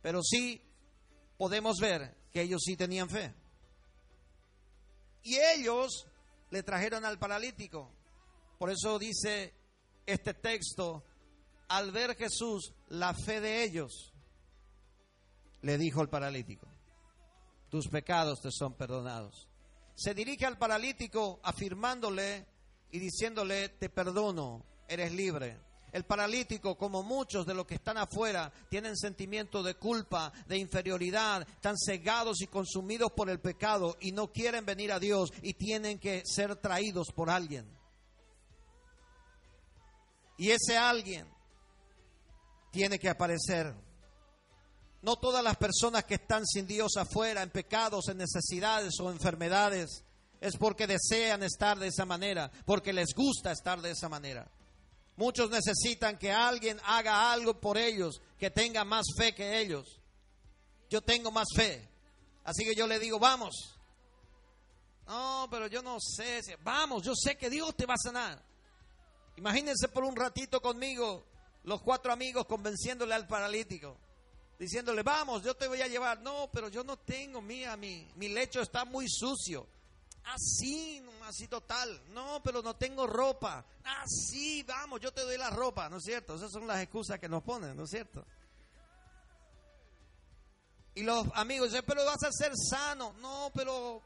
Pero 0.00 0.22
sí 0.22 0.63
podemos 1.44 1.76
ver 1.78 2.16
que 2.32 2.40
ellos 2.40 2.62
sí 2.64 2.74
tenían 2.74 3.10
fe. 3.10 3.34
Y 5.24 5.36
ellos 5.36 6.06
le 6.48 6.62
trajeron 6.62 7.04
al 7.04 7.18
paralítico. 7.18 7.92
Por 8.58 8.70
eso 8.70 8.98
dice 8.98 9.52
este 10.06 10.32
texto, 10.32 11.04
al 11.68 11.92
ver 11.92 12.16
Jesús 12.16 12.72
la 12.88 13.12
fe 13.12 13.42
de 13.42 13.62
ellos, 13.62 14.14
le 15.60 15.76
dijo 15.76 16.00
al 16.00 16.08
paralítico, 16.08 16.66
tus 17.68 17.88
pecados 17.88 18.40
te 18.40 18.50
son 18.50 18.72
perdonados. 18.72 19.46
Se 19.96 20.14
dirige 20.14 20.46
al 20.46 20.56
paralítico 20.56 21.40
afirmándole 21.42 22.46
y 22.90 22.98
diciéndole, 23.00 23.68
te 23.68 23.90
perdono, 23.90 24.64
eres 24.88 25.12
libre. 25.12 25.60
El 25.94 26.04
paralítico, 26.04 26.76
como 26.76 27.04
muchos 27.04 27.46
de 27.46 27.54
los 27.54 27.66
que 27.66 27.76
están 27.76 27.98
afuera, 27.98 28.52
tienen 28.68 28.96
sentimiento 28.96 29.62
de 29.62 29.76
culpa, 29.76 30.32
de 30.48 30.58
inferioridad, 30.58 31.48
están 31.48 31.76
cegados 31.78 32.42
y 32.42 32.48
consumidos 32.48 33.12
por 33.12 33.30
el 33.30 33.38
pecado 33.38 33.96
y 34.00 34.10
no 34.10 34.32
quieren 34.32 34.66
venir 34.66 34.90
a 34.90 34.98
Dios 34.98 35.30
y 35.40 35.54
tienen 35.54 36.00
que 36.00 36.24
ser 36.26 36.56
traídos 36.56 37.12
por 37.14 37.30
alguien. 37.30 37.70
Y 40.36 40.50
ese 40.50 40.76
alguien 40.76 41.28
tiene 42.72 42.98
que 42.98 43.08
aparecer. 43.08 43.72
No 45.00 45.14
todas 45.20 45.44
las 45.44 45.56
personas 45.58 46.02
que 46.06 46.14
están 46.14 46.44
sin 46.44 46.66
Dios 46.66 46.96
afuera, 46.96 47.40
en 47.40 47.50
pecados, 47.50 48.08
en 48.08 48.18
necesidades 48.18 48.94
o 48.98 49.12
enfermedades, 49.12 50.02
es 50.40 50.56
porque 50.56 50.88
desean 50.88 51.44
estar 51.44 51.78
de 51.78 51.86
esa 51.86 52.04
manera, 52.04 52.50
porque 52.66 52.92
les 52.92 53.14
gusta 53.14 53.52
estar 53.52 53.80
de 53.80 53.92
esa 53.92 54.08
manera. 54.08 54.50
Muchos 55.16 55.50
necesitan 55.50 56.18
que 56.18 56.32
alguien 56.32 56.80
haga 56.84 57.32
algo 57.32 57.60
por 57.60 57.78
ellos, 57.78 58.20
que 58.38 58.50
tenga 58.50 58.84
más 58.84 59.06
fe 59.16 59.34
que 59.34 59.60
ellos. 59.60 60.00
Yo 60.90 61.00
tengo 61.00 61.30
más 61.30 61.46
fe. 61.54 61.88
Así 62.44 62.64
que 62.64 62.74
yo 62.74 62.86
le 62.86 62.98
digo, 62.98 63.18
vamos. 63.18 63.78
No, 65.06 65.46
pero 65.50 65.66
yo 65.68 65.82
no 65.82 65.98
sé. 66.00 66.40
Vamos, 66.62 67.02
yo 67.04 67.14
sé 67.14 67.36
que 67.36 67.48
Dios 67.48 67.74
te 67.76 67.86
va 67.86 67.94
a 67.94 68.02
sanar. 68.02 68.42
Imagínense 69.36 69.88
por 69.88 70.04
un 70.04 70.16
ratito 70.16 70.60
conmigo 70.60 71.24
los 71.64 71.80
cuatro 71.82 72.12
amigos 72.12 72.46
convenciéndole 72.46 73.14
al 73.14 73.26
paralítico, 73.26 73.96
diciéndole, 74.58 75.02
vamos, 75.02 75.42
yo 75.42 75.54
te 75.54 75.66
voy 75.66 75.80
a 75.80 75.88
llevar. 75.88 76.20
No, 76.20 76.50
pero 76.52 76.68
yo 76.68 76.84
no 76.84 76.98
tengo, 76.98 77.40
mía, 77.40 77.76
mi, 77.76 78.06
mi 78.16 78.28
lecho 78.28 78.60
está 78.60 78.84
muy 78.84 79.08
sucio. 79.08 79.66
Así, 80.24 81.04
así 81.24 81.48
total. 81.48 82.02
No, 82.12 82.42
pero 82.42 82.62
no 82.62 82.74
tengo 82.76 83.06
ropa. 83.06 83.64
Así, 83.84 84.62
vamos, 84.62 85.00
yo 85.00 85.12
te 85.12 85.20
doy 85.20 85.36
la 85.36 85.50
ropa, 85.50 85.88
¿no 85.88 85.98
es 85.98 86.04
cierto? 86.04 86.34
Esas 86.34 86.50
son 86.50 86.66
las 86.66 86.80
excusas 86.82 87.18
que 87.18 87.28
nos 87.28 87.42
ponen, 87.42 87.76
¿no 87.76 87.84
es 87.84 87.90
cierto? 87.90 88.24
Y 90.94 91.02
los 91.02 91.26
amigos 91.34 91.70
dicen, 91.70 91.84
pero 91.86 92.04
vas 92.04 92.22
a 92.22 92.32
ser 92.32 92.52
sano. 92.56 93.12
No, 93.14 93.50
pero... 93.54 94.02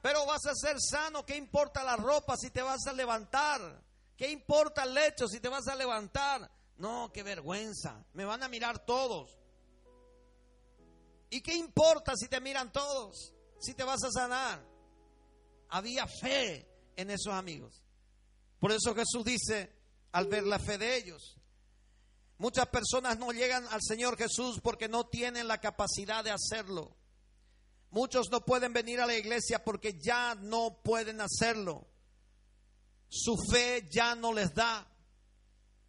Pero 0.00 0.26
vas 0.26 0.44
a 0.46 0.54
ser 0.54 0.76
sano, 0.80 1.24
¿qué 1.24 1.34
importa 1.34 1.82
la 1.82 1.96
ropa 1.96 2.36
si 2.36 2.50
te 2.50 2.60
vas 2.60 2.86
a 2.86 2.92
levantar? 2.92 3.82
¿Qué 4.16 4.30
importa 4.30 4.84
el 4.84 4.92
lecho 4.94 5.26
si 5.26 5.40
te 5.40 5.48
vas 5.48 5.66
a 5.66 5.74
levantar? 5.74 6.50
No, 6.76 7.10
qué 7.12 7.22
vergüenza. 7.22 8.04
Me 8.12 8.24
van 8.24 8.42
a 8.42 8.48
mirar 8.48 8.84
todos. 8.84 9.30
¿Y 11.30 11.40
qué 11.40 11.54
importa 11.54 12.12
si 12.14 12.28
te 12.28 12.38
miran 12.38 12.70
todos? 12.70 13.33
Si 13.64 13.74
te 13.74 13.84
vas 13.84 14.02
a 14.04 14.10
sanar. 14.10 14.62
Había 15.70 16.06
fe 16.06 16.68
en 16.96 17.10
esos 17.10 17.32
amigos. 17.32 17.82
Por 18.60 18.70
eso 18.70 18.94
Jesús 18.94 19.24
dice, 19.24 19.72
al 20.12 20.28
ver 20.28 20.44
la 20.44 20.58
fe 20.58 20.78
de 20.78 20.96
ellos, 20.96 21.36
muchas 22.38 22.66
personas 22.68 23.18
no 23.18 23.32
llegan 23.32 23.66
al 23.70 23.80
Señor 23.82 24.16
Jesús 24.16 24.60
porque 24.62 24.88
no 24.88 25.06
tienen 25.06 25.48
la 25.48 25.60
capacidad 25.60 26.22
de 26.22 26.30
hacerlo. 26.30 26.96
Muchos 27.90 28.28
no 28.30 28.44
pueden 28.44 28.72
venir 28.72 29.00
a 29.00 29.06
la 29.06 29.16
iglesia 29.16 29.64
porque 29.64 29.98
ya 30.00 30.34
no 30.36 30.80
pueden 30.82 31.20
hacerlo 31.20 31.88
su 33.14 33.36
fe 33.36 33.88
ya 33.90 34.16
no 34.16 34.32
les 34.32 34.52
da, 34.54 34.86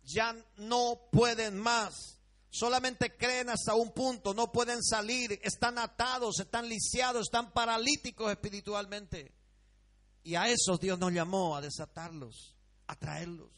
ya 0.04 0.36
no 0.58 1.10
pueden 1.12 1.58
más. 1.58 2.15
Solamente 2.58 3.18
creen 3.18 3.50
hasta 3.50 3.76
un 3.76 3.92
punto, 3.92 4.34
no 4.34 4.50
pueden 4.50 4.82
salir, 4.82 5.38
están 5.44 5.78
atados, 5.78 6.40
están 6.40 6.70
lisiados, 6.70 7.24
están 7.24 7.52
paralíticos 7.52 8.32
espiritualmente. 8.32 9.34
Y 10.24 10.36
a 10.36 10.48
esos 10.48 10.80
Dios 10.80 10.98
nos 10.98 11.12
llamó 11.12 11.58
a 11.58 11.62
desatarlos, 11.62 12.56
a 12.88 12.96
traerlos. 12.96 13.52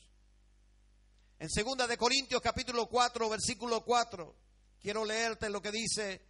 En 1.38 1.48
segunda 1.48 1.86
de 1.86 1.96
Corintios 1.96 2.42
capítulo 2.42 2.88
4, 2.88 3.30
versículo 3.30 3.86
4, 3.86 4.36
quiero 4.82 5.06
leerte 5.06 5.52
lo 5.52 5.62
que 5.62 5.70
dice 5.70 6.26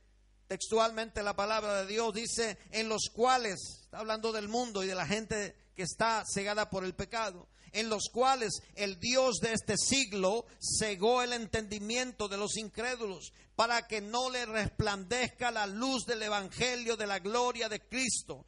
textualmente 0.50 1.24
la 1.24 1.38
palabra 1.38 1.84
de 1.84 1.88
Dios, 1.88 2.14
dice, 2.14 2.58
en 2.72 2.90
los 2.90 3.04
cuales, 3.14 3.84
está 3.84 4.00
hablando 4.00 4.34
del 4.34 4.50
mundo 4.50 4.84
y 4.84 4.88
de 4.88 4.96
la 4.96 5.08
gente 5.08 5.56
que 5.74 5.84
está 5.84 6.22
cegada 6.26 6.70
por 6.70 6.84
el 6.84 6.96
pecado, 6.96 7.48
en 7.72 7.90
los 7.90 8.10
cuales 8.12 8.62
el 8.76 9.00
Dios 9.00 9.38
de 9.42 9.54
este 9.54 9.78
siglo 9.78 10.46
cegó 10.80 11.22
el 11.22 11.34
entendimiento 11.34 12.28
de 12.28 12.38
los 12.38 12.58
incrédulos, 12.58 13.34
para 13.56 13.88
que 13.88 14.02
no 14.02 14.30
le 14.30 14.46
resplandezca 14.46 15.50
la 15.52 15.66
luz 15.66 16.06
del 16.06 16.22
Evangelio 16.24 16.96
de 16.96 17.08
la 17.08 17.20
gloria 17.20 17.68
de 17.68 17.80
Cristo, 17.80 18.46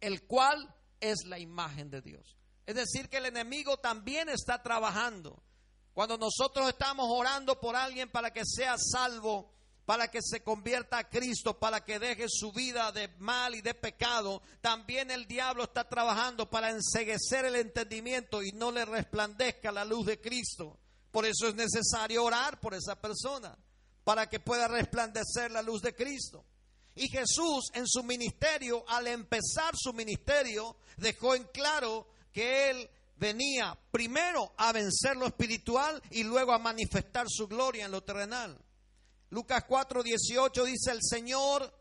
el 0.00 0.26
cual 0.26 0.74
es 1.00 1.24
la 1.24 1.38
imagen 1.38 1.90
de 1.90 2.02
Dios. 2.02 2.36
Es 2.66 2.74
decir, 2.74 3.08
que 3.08 3.16
el 3.16 3.26
enemigo 3.26 3.78
también 3.78 4.28
está 4.28 4.62
trabajando. 4.62 5.42
Cuando 5.94 6.18
nosotros 6.18 6.68
estamos 6.68 7.06
orando 7.08 7.58
por 7.58 7.74
alguien 7.74 8.10
para 8.10 8.30
que 8.30 8.42
sea 8.44 8.76
salvo, 8.78 9.50
para 9.88 10.10
que 10.10 10.20
se 10.20 10.42
convierta 10.42 10.98
a 10.98 11.08
Cristo, 11.08 11.58
para 11.58 11.82
que 11.82 11.98
deje 11.98 12.26
su 12.28 12.52
vida 12.52 12.92
de 12.92 13.08
mal 13.20 13.54
y 13.54 13.62
de 13.62 13.72
pecado, 13.72 14.42
también 14.60 15.10
el 15.10 15.26
diablo 15.26 15.64
está 15.64 15.88
trabajando 15.88 16.50
para 16.50 16.68
enseguecer 16.68 17.46
el 17.46 17.56
entendimiento 17.56 18.42
y 18.42 18.52
no 18.52 18.70
le 18.70 18.84
resplandezca 18.84 19.72
la 19.72 19.86
luz 19.86 20.04
de 20.04 20.20
Cristo. 20.20 20.78
Por 21.10 21.24
eso 21.24 21.48
es 21.48 21.54
necesario 21.54 22.22
orar 22.22 22.60
por 22.60 22.74
esa 22.74 23.00
persona, 23.00 23.56
para 24.04 24.28
que 24.28 24.40
pueda 24.40 24.68
resplandecer 24.68 25.50
la 25.50 25.62
luz 25.62 25.80
de 25.80 25.94
Cristo. 25.94 26.44
Y 26.94 27.08
Jesús 27.08 27.70
en 27.72 27.86
su 27.88 28.02
ministerio, 28.02 28.84
al 28.88 29.06
empezar 29.06 29.72
su 29.74 29.94
ministerio, 29.94 30.76
dejó 30.98 31.34
en 31.34 31.44
claro 31.44 32.08
que 32.30 32.68
Él 32.68 32.90
venía 33.16 33.74
primero 33.90 34.52
a 34.58 34.70
vencer 34.70 35.16
lo 35.16 35.24
espiritual 35.24 36.02
y 36.10 36.24
luego 36.24 36.52
a 36.52 36.58
manifestar 36.58 37.24
su 37.26 37.48
gloria 37.48 37.86
en 37.86 37.92
lo 37.92 38.02
terrenal. 38.02 38.62
Lucas 39.30 39.64
4, 39.68 40.02
18 40.02 40.64
dice, 40.64 40.90
el 40.90 41.02
Señor 41.02 41.72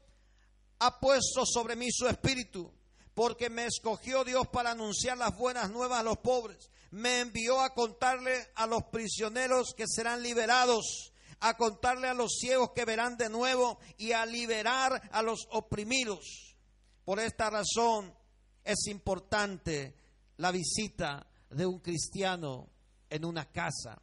ha 0.80 1.00
puesto 1.00 1.46
sobre 1.46 1.76
mí 1.76 1.88
su 1.92 2.08
espíritu, 2.08 2.72
porque 3.14 3.50
me 3.50 3.66
escogió 3.66 4.24
Dios 4.24 4.48
para 4.50 4.72
anunciar 4.72 5.18
las 5.18 5.36
buenas 5.38 5.70
nuevas 5.70 6.00
a 6.00 6.04
los 6.04 6.18
pobres. 6.18 6.70
Me 6.92 7.22
envió 7.22 7.62
a 7.62 7.74
contarle 7.74 8.50
a 8.56 8.68
los 8.68 8.84
prisioneros 8.86 9.74
que 9.76 9.86
serán 9.88 10.22
liberados, 10.22 11.14
a 11.40 11.56
contarle 11.58 12.08
a 12.08 12.14
los 12.14 12.38
ciegos 12.40 12.72
que 12.76 12.86
verán 12.86 13.18
de 13.18 13.30
nuevo 13.30 13.80
y 13.98 14.12
a 14.12 14.26
liberar 14.26 15.10
a 15.12 15.22
los 15.22 15.48
oprimidos. 15.52 16.56
Por 17.06 17.20
esta 17.20 17.50
razón 17.50 18.14
es 18.64 18.88
importante 18.88 19.96
la 20.38 20.52
visita 20.52 21.26
de 21.50 21.66
un 21.66 21.80
cristiano 21.80 22.70
en 23.10 23.24
una 23.24 23.46
casa. 23.52 24.02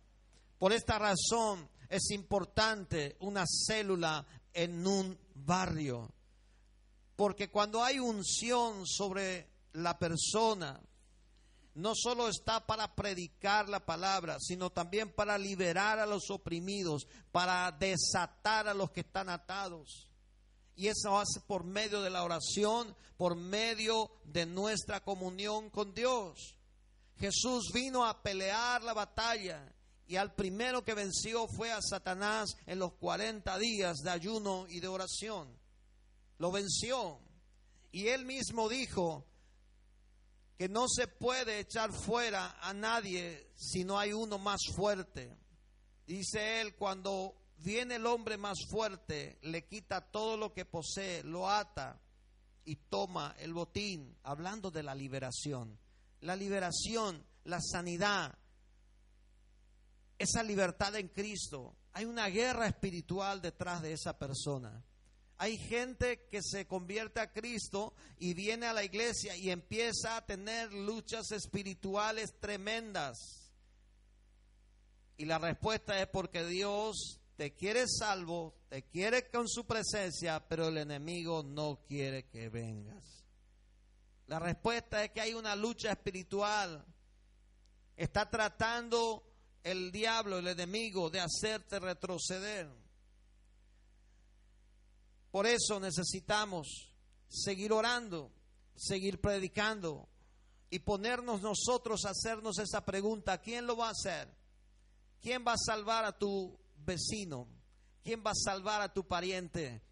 Por 0.59 0.73
esta 0.73 0.99
razón 0.99 1.69
es 1.89 2.11
importante 2.11 3.17
una 3.21 3.45
célula 3.47 4.27
en 4.53 4.87
un 4.87 5.19
barrio. 5.35 6.13
Porque 7.17 7.51
cuando 7.51 7.83
hay 7.83 7.99
unción 7.99 8.87
sobre 8.87 9.49
la 9.73 9.99
persona, 9.99 10.81
no 11.75 11.93
solo 11.95 12.29
está 12.29 12.67
para 12.67 12.95
predicar 12.95 13.69
la 13.69 13.85
palabra, 13.85 14.39
sino 14.41 14.71
también 14.71 15.13
para 15.13 15.37
liberar 15.39 15.99
a 15.99 16.07
los 16.07 16.31
oprimidos, 16.31 17.07
para 17.33 17.71
desatar 17.73 18.69
a 18.69 18.75
los 18.75 18.91
que 18.91 19.01
están 19.01 19.29
atados. 19.29 20.09
Y 20.77 20.89
eso 20.89 21.19
hace 21.19 21.41
por 21.47 21.65
medio 21.65 22.03
de 22.03 22.11
la 22.11 22.25
oración, 22.25 22.97
por 23.17 23.37
medio 23.37 24.11
de 24.25 24.47
nuestra 24.47 25.01
comunión 25.01 25.71
con 25.71 25.95
Dios. 25.95 26.57
Jesús 27.17 27.71
vino 27.73 28.05
a 28.05 28.23
pelear 28.23 28.83
la 28.83 28.93
batalla 28.93 29.74
y 30.07 30.17
al 30.17 30.35
primero 30.35 30.85
que 30.85 30.95
venció 30.95 31.47
fue 31.49 31.73
a 31.73 31.81
Satanás 31.81 32.57
en 32.67 32.79
los 32.79 32.93
40 32.95 33.59
días 33.59 33.99
de 33.99 34.11
ayuno 34.11 34.67
y 34.69 34.81
de 34.81 34.89
oración. 34.89 35.49
Lo 36.39 36.53
venció. 36.53 37.21
Y 37.91 38.09
él 38.09 38.25
mismo 38.27 38.69
dijo 38.69 39.25
que 40.59 40.69
no 40.69 40.87
se 40.89 41.07
puede 41.09 41.59
echar 41.59 41.93
fuera 41.93 42.57
a 42.61 42.75
nadie 42.75 43.51
si 43.57 43.85
no 43.85 43.99
hay 43.99 44.13
uno 44.13 44.39
más 44.39 44.61
fuerte. 44.77 45.37
Dice 46.07 46.61
él, 46.61 46.75
cuando 46.77 47.35
viene 47.59 47.97
el 47.97 48.07
hombre 48.07 48.37
más 48.37 48.59
fuerte, 48.71 49.39
le 49.43 49.65
quita 49.67 50.03
todo 50.03 50.37
lo 50.37 50.53
que 50.53 50.67
posee, 50.67 51.23
lo 51.23 51.49
ata 51.49 51.99
y 52.65 52.77
toma 52.77 53.35
el 53.39 53.55
botín, 53.55 54.19
hablando 54.23 54.71
de 54.71 54.83
la 54.83 54.95
liberación. 54.95 55.79
La 56.21 56.37
liberación, 56.37 57.25
la 57.45 57.61
sanidad, 57.61 58.37
esa 60.19 60.43
libertad 60.43 60.95
en 60.97 61.09
Cristo. 61.09 61.77
Hay 61.93 62.05
una 62.05 62.29
guerra 62.29 62.67
espiritual 62.67 63.41
detrás 63.41 63.83
de 63.83 63.93
esa 63.93 64.19
persona. 64.19 64.85
Hay 65.37 65.59
gente 65.59 66.27
que 66.31 66.41
se 66.43 66.67
convierte 66.67 67.21
a 67.21 67.33
Cristo 67.33 67.95
y 68.19 68.35
viene 68.35 68.67
a 68.67 68.73
la 68.73 68.85
iglesia 68.85 69.37
y 69.37 69.51
empieza 69.51 70.17
a 70.17 70.25
tener 70.25 70.73
luchas 70.73 71.33
espirituales 71.33 72.39
tremendas. 72.41 73.51
Y 75.17 75.25
la 75.25 75.39
respuesta 75.39 76.01
es 76.01 76.09
porque 76.09 76.45
Dios 76.47 77.21
te 77.37 77.55
quiere 77.55 77.85
salvo, 77.89 78.55
te 78.69 78.85
quiere 78.85 79.29
con 79.31 79.49
su 79.49 79.67
presencia, 79.67 80.47
pero 80.49 80.69
el 80.69 80.79
enemigo 80.79 81.43
no 81.43 81.81
quiere 81.87 82.27
que 82.29 82.49
vengas. 82.49 83.25
La 84.27 84.39
respuesta 84.39 85.05
es 85.05 85.11
que 85.11 85.21
hay 85.21 85.35
una 85.35 85.55
lucha 85.57 85.91
espiritual. 85.91 86.85
Está 87.97 88.31
tratando 88.31 89.34
el 89.65 89.91
diablo, 89.91 90.39
el 90.39 90.47
enemigo, 90.47 91.11
de 91.11 91.21
hacerte 91.21 91.81
retroceder. 91.81 92.69
Por 95.31 95.47
eso 95.47 95.81
necesitamos 95.81 96.95
seguir 97.29 97.73
orando, 97.73 98.31
seguir 98.77 99.21
predicando 99.21 100.09
y 100.71 100.79
ponernos 100.81 101.41
nosotros 101.41 102.05
a 102.05 102.11
hacernos 102.11 102.59
esa 102.59 102.85
pregunta, 102.85 103.39
¿quién 103.41 103.67
lo 103.67 103.77
va 103.77 103.89
a 103.89 103.93
hacer? 103.93 104.29
¿Quién 105.21 105.45
va 105.45 105.55
a 105.55 105.59
salvar 105.59 106.05
a 106.05 106.17
tu 106.17 106.57
vecino? 106.77 107.49
¿Quién 108.03 108.23
va 108.25 108.33
a 108.33 108.35
salvar 108.35 108.83
a 108.83 108.93
tu 108.93 109.09
pariente? 109.09 109.83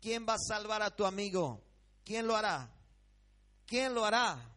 ¿Quién 0.00 0.26
va 0.28 0.34
a 0.34 0.38
salvar 0.38 0.82
a 0.82 0.94
tu 0.94 1.06
amigo? 1.06 1.62
¿Quién 2.04 2.26
lo 2.26 2.34
hará? 2.34 2.74
¿Quién 3.64 3.94
lo 3.94 4.04
hará? 4.04 4.54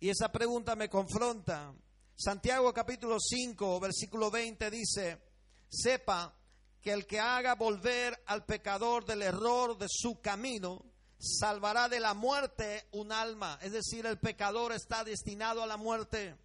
Y 0.00 0.10
esa 0.10 0.30
pregunta 0.30 0.76
me 0.76 0.90
confronta 0.90 1.74
Santiago 2.20 2.74
capítulo 2.74 3.16
5, 3.20 3.78
versículo 3.78 4.28
20 4.28 4.72
dice, 4.72 5.22
sepa 5.68 6.34
que 6.82 6.90
el 6.90 7.06
que 7.06 7.20
haga 7.20 7.54
volver 7.54 8.20
al 8.26 8.44
pecador 8.44 9.04
del 9.04 9.22
error 9.22 9.78
de 9.78 9.86
su 9.88 10.20
camino, 10.20 10.84
salvará 11.16 11.88
de 11.88 12.00
la 12.00 12.14
muerte 12.14 12.88
un 12.90 13.12
alma. 13.12 13.56
Es 13.62 13.70
decir, 13.70 14.04
el 14.04 14.18
pecador 14.18 14.72
está 14.72 15.04
destinado 15.04 15.62
a 15.62 15.68
la 15.68 15.76
muerte 15.76 16.36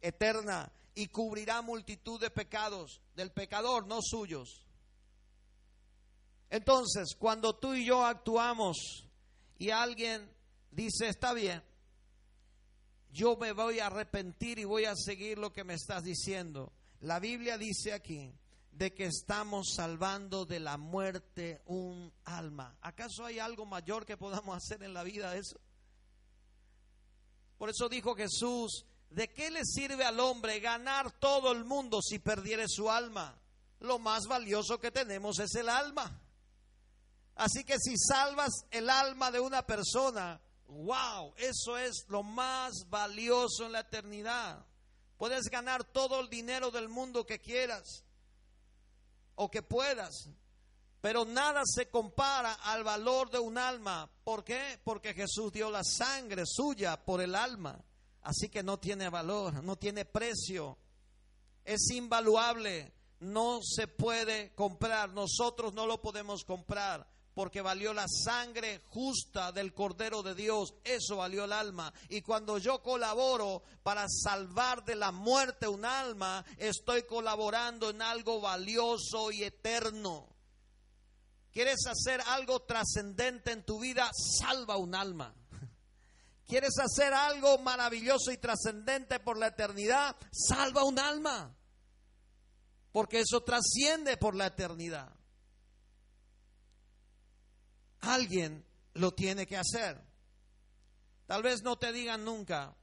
eterna 0.00 0.72
y 0.92 1.06
cubrirá 1.06 1.62
multitud 1.62 2.20
de 2.20 2.30
pecados 2.30 3.00
del 3.14 3.30
pecador, 3.30 3.86
no 3.86 4.00
suyos. 4.02 4.66
Entonces, 6.50 7.14
cuando 7.16 7.54
tú 7.54 7.74
y 7.74 7.84
yo 7.84 8.04
actuamos 8.04 9.06
y 9.56 9.70
alguien 9.70 10.28
dice, 10.72 11.06
está 11.06 11.32
bien, 11.32 11.62
yo 13.12 13.36
me 13.36 13.52
voy 13.52 13.78
a 13.78 13.86
arrepentir 13.86 14.58
y 14.58 14.64
voy 14.64 14.86
a 14.86 14.96
seguir 14.96 15.38
lo 15.38 15.52
que 15.52 15.64
me 15.64 15.74
estás 15.74 16.02
diciendo. 16.02 16.72
La 17.00 17.20
Biblia 17.20 17.58
dice 17.58 17.92
aquí 17.92 18.32
de 18.72 18.94
que 18.94 19.04
estamos 19.04 19.74
salvando 19.76 20.46
de 20.46 20.60
la 20.60 20.78
muerte 20.78 21.60
un 21.66 22.10
alma. 22.24 22.76
¿Acaso 22.80 23.26
hay 23.26 23.38
algo 23.38 23.66
mayor 23.66 24.06
que 24.06 24.16
podamos 24.16 24.56
hacer 24.56 24.82
en 24.82 24.94
la 24.94 25.02
vida 25.02 25.30
de 25.32 25.40
eso? 25.40 25.60
Por 27.58 27.68
eso 27.68 27.88
dijo 27.88 28.14
Jesús, 28.14 28.86
¿de 29.10 29.30
qué 29.32 29.50
le 29.50 29.64
sirve 29.64 30.04
al 30.04 30.18
hombre 30.18 30.58
ganar 30.60 31.12
todo 31.12 31.52
el 31.52 31.64
mundo 31.64 32.00
si 32.00 32.18
perdiere 32.18 32.64
su 32.66 32.90
alma? 32.90 33.38
Lo 33.80 33.98
más 33.98 34.24
valioso 34.26 34.80
que 34.80 34.90
tenemos 34.90 35.38
es 35.38 35.54
el 35.54 35.68
alma. 35.68 36.18
Así 37.34 37.62
que 37.64 37.78
si 37.78 37.96
salvas 37.98 38.64
el 38.70 38.88
alma 38.88 39.30
de 39.30 39.40
una 39.40 39.66
persona, 39.66 40.40
wow, 40.68 41.32
eso 41.36 41.76
es 41.76 42.04
lo 42.08 42.22
más 42.22 42.88
valioso 42.88 43.66
en 43.66 43.72
la 43.72 43.80
eternidad. 43.80 44.64
Puedes 45.18 45.44
ganar 45.50 45.84
todo 45.84 46.20
el 46.20 46.28
dinero 46.28 46.70
del 46.70 46.88
mundo 46.88 47.24
que 47.24 47.40
quieras 47.40 48.04
o 49.34 49.50
que 49.50 49.62
puedas, 49.62 50.28
pero 51.00 51.24
nada 51.24 51.62
se 51.64 51.88
compara 51.88 52.54
al 52.54 52.84
valor 52.84 53.30
de 53.30 53.38
un 53.38 53.58
alma. 53.58 54.10
¿Por 54.24 54.44
qué? 54.44 54.80
Porque 54.82 55.14
Jesús 55.14 55.52
dio 55.52 55.70
la 55.70 55.84
sangre 55.84 56.44
suya 56.46 57.04
por 57.04 57.20
el 57.20 57.34
alma. 57.34 57.84
Así 58.22 58.48
que 58.48 58.62
no 58.62 58.78
tiene 58.78 59.08
valor, 59.08 59.62
no 59.64 59.76
tiene 59.76 60.04
precio. 60.04 60.78
Es 61.64 61.90
invaluable, 61.90 62.92
no 63.20 63.60
se 63.62 63.88
puede 63.88 64.54
comprar. 64.54 65.10
Nosotros 65.10 65.74
no 65.74 65.86
lo 65.86 66.00
podemos 66.00 66.44
comprar 66.44 67.11
porque 67.34 67.62
valió 67.62 67.94
la 67.94 68.06
sangre 68.08 68.82
justa 68.90 69.52
del 69.52 69.72
Cordero 69.72 70.22
de 70.22 70.34
Dios, 70.34 70.74
eso 70.84 71.16
valió 71.16 71.44
el 71.44 71.52
alma. 71.52 71.92
Y 72.08 72.20
cuando 72.20 72.58
yo 72.58 72.82
colaboro 72.82 73.62
para 73.82 74.06
salvar 74.08 74.84
de 74.84 74.96
la 74.96 75.12
muerte 75.12 75.66
un 75.66 75.84
alma, 75.84 76.44
estoy 76.58 77.04
colaborando 77.04 77.90
en 77.90 78.02
algo 78.02 78.40
valioso 78.40 79.30
y 79.30 79.44
eterno. 79.44 80.28
¿Quieres 81.52 81.86
hacer 81.86 82.22
algo 82.26 82.60
trascendente 82.62 83.52
en 83.52 83.64
tu 83.64 83.78
vida? 83.78 84.10
Salva 84.12 84.76
un 84.76 84.94
alma. 84.94 85.34
¿Quieres 86.46 86.78
hacer 86.78 87.12
algo 87.12 87.58
maravilloso 87.58 88.30
y 88.30 88.38
trascendente 88.38 89.20
por 89.20 89.38
la 89.38 89.48
eternidad? 89.48 90.16
Salva 90.32 90.84
un 90.84 90.98
alma. 90.98 91.54
Porque 92.90 93.20
eso 93.20 93.42
trasciende 93.42 94.18
por 94.18 94.34
la 94.34 94.46
eternidad. 94.46 95.12
Alguien 98.02 98.64
lo 98.94 99.12
tiene 99.12 99.46
que 99.46 99.56
hacer. 99.56 100.00
Tal 101.26 101.42
vez 101.42 101.62
no 101.62 101.76
te 101.78 101.92
digan 101.92 102.24
nunca, 102.24 102.76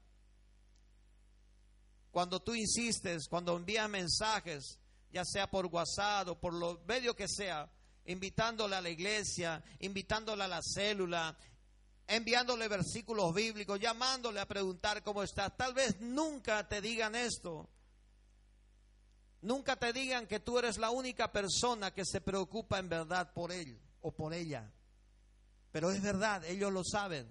cuando 2.12 2.42
tú 2.42 2.56
insistes, 2.56 3.28
cuando 3.30 3.56
envías 3.56 3.90
mensajes, 3.90 4.80
ya 5.12 5.24
sea 5.24 5.50
por 5.50 5.68
WhatsApp 5.68 6.30
o 6.30 6.40
por 6.40 6.54
lo 6.54 6.82
medio 6.88 7.16
que 7.16 7.28
sea, 7.28 7.72
invitándole 8.06 8.76
a 8.76 8.82
la 8.82 8.90
iglesia, 8.90 9.64
invitándole 9.80 10.44
a 10.44 10.48
la 10.48 10.62
célula, 10.62 11.38
enviándole 12.08 12.68
versículos 12.68 13.34
bíblicos, 13.34 13.80
llamándole 13.80 14.40
a 14.40 14.48
preguntar 14.48 15.04
cómo 15.04 15.22
estás. 15.22 15.56
Tal 15.56 15.74
vez 15.74 16.00
nunca 16.02 16.68
te 16.68 16.82
digan 16.82 17.16
esto. 17.16 17.70
Nunca 19.42 19.76
te 19.76 19.94
digan 19.94 20.28
que 20.28 20.40
tú 20.40 20.60
eres 20.60 20.78
la 20.78 20.90
única 20.90 21.32
persona 21.32 21.94
que 21.94 22.04
se 22.04 22.20
preocupa 22.20 22.80
en 22.80 22.90
verdad 22.90 23.32
por 23.34 23.52
él 23.52 23.80
o 24.02 24.12
por 24.12 24.34
ella. 24.34 24.70
Pero 25.72 25.92
es 25.92 26.02
verdad, 26.02 26.44
ellos 26.46 26.72
lo 26.72 26.84
saben. 26.84 27.28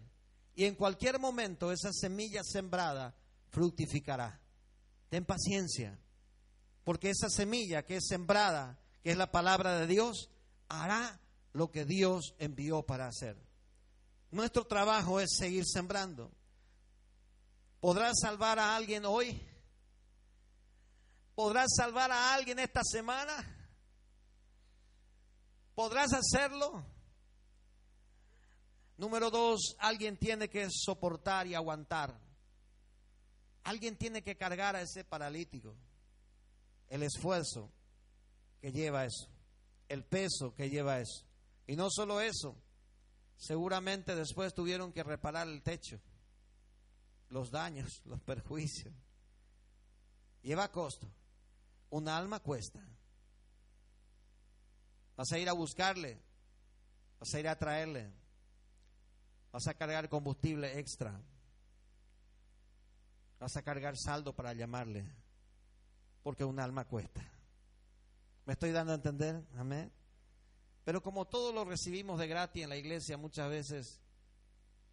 Y 0.55 0.64
en 0.64 0.74
cualquier 0.74 1.18
momento 1.18 1.72
esa 1.72 1.92
semilla 1.92 2.42
sembrada 2.42 3.14
fructificará. 3.51 4.40
Ten 5.09 5.24
paciencia, 5.24 5.98
porque 6.85 7.11
esa 7.11 7.29
semilla 7.31 7.85
que 7.85 7.96
es 7.96 8.07
sembrada, 8.07 8.79
que 9.03 9.12
es 9.12 9.16
la 9.16 9.31
palabra 9.31 9.79
de 9.79 9.87
Dios, 9.87 10.31
hará 10.68 11.20
lo 11.53 11.70
que 11.70 11.85
Dios 11.85 12.35
envió 12.38 12.83
para 12.83 13.09
hacer. 13.09 13.37
Nuestro 14.31 14.66
trabajo 14.66 15.20
es 15.20 15.31
seguir 15.37 15.64
sembrando. 15.66 16.31
¿Podrás 17.81 18.18
salvar 18.20 18.59
a 18.59 18.77
alguien 18.77 19.05
hoy? 19.07 19.40
¿Podrás 21.35 21.68
salvar 21.77 22.11
a 22.11 22.35
alguien 22.35 22.59
esta 22.59 22.83
semana? 22.83 23.33
¿Podrás 25.74 26.12
hacerlo? 26.12 26.85
Número 28.99 29.31
dos, 29.31 29.77
alguien 29.79 30.17
tiene 30.17 30.51
que 30.51 30.67
soportar 30.71 31.47
y 31.47 31.55
aguantar. 31.55 32.21
Alguien 33.63 33.97
tiene 33.97 34.23
que 34.23 34.37
cargar 34.37 34.75
a 34.75 34.83
ese 34.83 35.05
paralítico. 35.05 35.77
El 36.89 37.05
esfuerzo 37.05 37.71
que 38.61 38.73
lleva 38.73 39.05
eso. 39.05 39.29
El 39.89 40.05
peso 40.05 40.53
que 40.53 40.69
lleva 40.69 40.99
eso. 40.99 41.25
Y 41.69 41.77
no 41.77 41.91
solo 41.91 42.21
eso. 42.21 42.57
Seguramente 43.37 44.17
después 44.17 44.53
tuvieron 44.53 44.93
que 44.93 45.05
reparar 45.05 45.47
el 45.47 45.63
techo. 45.63 46.01
Los 47.29 47.53
daños, 47.53 48.03
los 48.05 48.21
perjuicios. 48.23 48.93
Lleva 50.43 50.73
costo. 50.73 51.09
Un 51.91 52.09
alma 52.09 52.41
cuesta. 52.41 52.85
Vas 55.17 55.31
a 55.31 55.39
ir 55.39 55.49
a 55.49 55.53
buscarle. 55.53 56.21
Vas 57.21 57.33
a 57.33 57.39
ir 57.39 57.47
a 57.47 57.57
traerle 57.57 58.13
Vas 59.53 59.67
a 59.67 59.75
cargar 59.75 60.09
combustible 60.09 60.79
extra. 60.79 61.21
Vas 63.39 63.57
a 63.57 63.63
cargar 63.63 63.97
saldo 63.97 64.35
para 64.35 64.53
llamarle. 64.53 65.07
Porque 66.23 66.45
un 66.45 66.61
alma 66.61 66.85
cuesta. 66.85 67.23
¿Me 68.45 68.55
estoy 68.55 68.73
dando 68.73 68.93
a 68.93 68.97
entender? 68.97 69.43
Amén. 69.57 69.93
Pero 70.85 71.03
como 71.03 71.27
todo 71.27 71.53
lo 71.53 71.65
recibimos 71.65 72.19
de 72.19 72.29
gratis 72.29 72.63
en 72.63 72.71
la 72.71 72.77
iglesia, 72.77 73.17
muchas 73.19 73.51
veces 73.51 74.01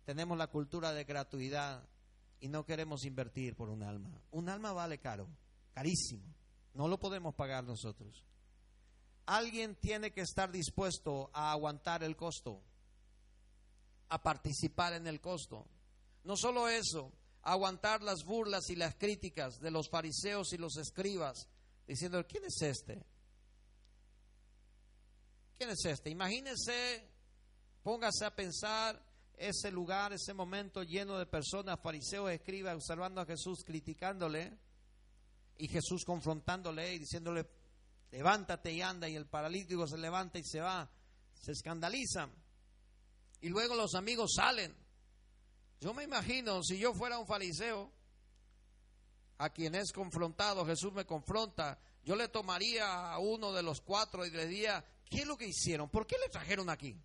tenemos 0.04 0.38
la 0.38 0.48
cultura 0.48 0.94
de 0.94 1.06
gratuidad 1.06 1.88
y 2.39 2.50
no 2.50 2.65
queremos 2.65 3.06
invertir 3.06 3.56
por 3.56 3.70
un 3.70 3.82
alma. 3.82 4.22
Un 4.32 4.50
alma 4.50 4.74
vale 4.74 5.00
caro, 5.00 5.28
carísimo. 5.74 6.26
No 6.74 6.88
lo 6.88 7.00
podemos 7.00 7.34
pagar 7.34 7.63
nosotros. 7.63 8.26
Alguien 9.26 9.76
tiene 9.76 10.12
que 10.12 10.22
estar 10.22 10.52
dispuesto 10.52 11.32
a 11.34 11.52
aguantar 11.52 12.04
el 12.04 12.15
costo 12.15 12.62
a 14.10 14.22
participar 14.22 14.94
en 14.94 15.08
el 15.08 15.22
costo. 15.22 15.65
No 16.24 16.36
solo 16.36 16.68
eso, 16.68 17.12
aguantar 17.41 18.02
las 18.02 18.24
burlas 18.24 18.70
y 18.70 18.76
las 18.76 18.96
críticas 18.96 19.60
de 19.60 19.72
los 19.72 19.89
fariseos 19.89 20.52
y 20.54 20.58
los 20.58 20.78
escribas, 20.78 21.48
diciendo, 21.88 22.26
¿quién 22.28 22.46
es 22.46 22.62
este? 22.62 23.06
¿Quién 25.58 25.70
es 25.70 25.86
este? 25.86 26.10
Imagínese, 26.10 27.08
póngase 27.84 28.26
a 28.26 28.36
pensar 28.36 29.02
ese 29.38 29.72
lugar, 29.72 30.13
ese 30.13 30.34
momento 30.34 30.84
lleno 30.84 31.18
de 31.18 31.26
personas, 31.26 31.80
fariseos, 31.80 32.32
escribas, 32.32 32.76
observando 32.76 33.22
a 33.22 33.26
Jesús, 33.26 33.63
criticándole, 33.65 34.58
y 35.58 35.68
Jesús 35.68 36.04
confrontándole 36.04 36.96
y 36.96 37.00
diciéndole, 37.00 37.48
levántate 38.12 38.74
y 38.74 38.82
anda, 38.82 39.08
y 39.08 39.15
el 39.15 39.28
paralítico 39.28 39.88
se 39.88 39.98
levanta 39.98 40.39
y 40.39 40.44
se 40.44 40.60
va, 40.60 40.89
se 41.34 41.52
escandalizan. 41.52 42.32
Y 43.45 43.49
luego 43.49 43.75
los 43.75 43.93
amigos 43.93 44.34
salen. 44.38 44.75
Yo 45.79 45.93
me 45.93 46.03
imagino, 46.03 46.63
si 46.63 46.79
yo 46.79 46.95
fuera 46.95 47.19
un 47.19 47.27
fariseo, 47.27 47.91
a 49.38 49.51
quien 49.51 49.75
es 49.75 49.91
confrontado, 49.91 50.65
Jesús 50.65 50.91
me 50.93 51.05
confronta, 51.05 51.79
yo 52.03 52.15
le 52.15 52.27
tomaría 52.27 53.12
a 53.12 53.19
uno 53.19 53.53
de 53.53 53.62
los 53.62 53.81
cuatro 53.81 54.25
y 54.25 54.31
le 54.31 54.47
diría, 54.47 54.84
¿qué 55.08 55.19
es 55.19 55.27
lo 55.27 55.38
que 55.38 55.47
hicieron? 55.47 55.89
¿Por 55.89 56.08
qué 56.08 56.15
le 56.17 56.27
trajeron 56.29 56.71
aquí? 56.71 56.99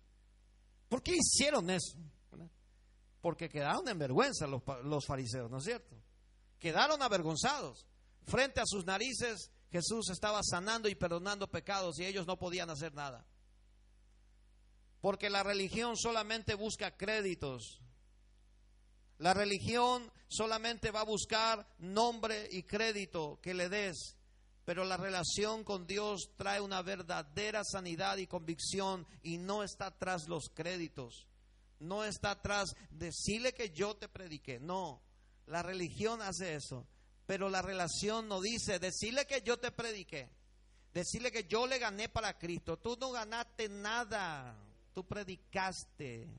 ¿Por 0.89 1.03
qué 1.03 1.15
hicieron 1.15 1.69
eso? 1.69 1.99
Porque 3.21 3.47
quedaron 3.47 3.87
en 3.87 3.99
vergüenza 3.99 4.47
los, 4.47 4.63
los 4.83 5.05
fariseos, 5.05 5.51
¿no 5.51 5.59
es 5.59 5.63
cierto? 5.63 5.95
Quedaron 6.57 7.03
avergonzados. 7.03 7.85
Frente 8.23 8.61
a 8.61 8.65
sus 8.65 8.83
narices 8.83 9.51
Jesús 9.71 10.09
estaba 10.09 10.41
sanando 10.41 10.89
y 10.89 10.95
perdonando 10.95 11.51
pecados 11.51 11.99
y 11.99 12.05
ellos 12.05 12.25
no 12.25 12.39
podían 12.39 12.71
hacer 12.71 12.95
nada. 12.95 13.27
Porque 15.01 15.31
la 15.31 15.41
religión 15.41 15.97
solamente 15.97 16.53
busca 16.53 16.95
créditos. 16.95 17.81
La 19.17 19.33
religión 19.33 20.11
solamente 20.27 20.91
va 20.91 21.01
a 21.01 21.05
buscar 21.05 21.67
nombre 21.79 22.47
y 22.51 22.63
crédito 22.63 23.39
que 23.41 23.53
le 23.55 23.67
des. 23.67 24.15
Pero 24.63 24.85
la 24.85 24.97
relación 24.97 25.63
con 25.63 25.87
Dios 25.87 26.31
trae 26.37 26.61
una 26.61 26.83
verdadera 26.83 27.63
sanidad 27.63 28.17
y 28.17 28.27
convicción 28.27 29.07
y 29.23 29.39
no 29.39 29.63
está 29.63 29.91
tras 29.91 30.27
los 30.27 30.49
créditos. 30.53 31.27
No 31.79 32.03
está 32.03 32.39
tras 32.39 32.75
decirle 32.91 33.53
que 33.53 33.71
yo 33.71 33.95
te 33.95 34.07
prediqué. 34.07 34.59
No, 34.59 35.01
la 35.47 35.63
religión 35.63 36.21
hace 36.21 36.53
eso. 36.53 36.85
Pero 37.25 37.49
la 37.49 37.63
relación 37.63 38.27
no 38.27 38.39
dice 38.39 38.77
decirle 38.77 39.25
que 39.25 39.41
yo 39.41 39.57
te 39.57 39.71
prediqué. 39.71 40.29
Decirle 40.93 41.31
que 41.31 41.45
yo 41.45 41.65
le 41.65 41.79
gané 41.79 42.07
para 42.07 42.37
Cristo. 42.37 42.77
Tú 42.77 42.97
no 42.99 43.11
ganaste 43.11 43.67
nada 43.67 44.70
tú 44.93 45.05
predicaste 45.05 46.29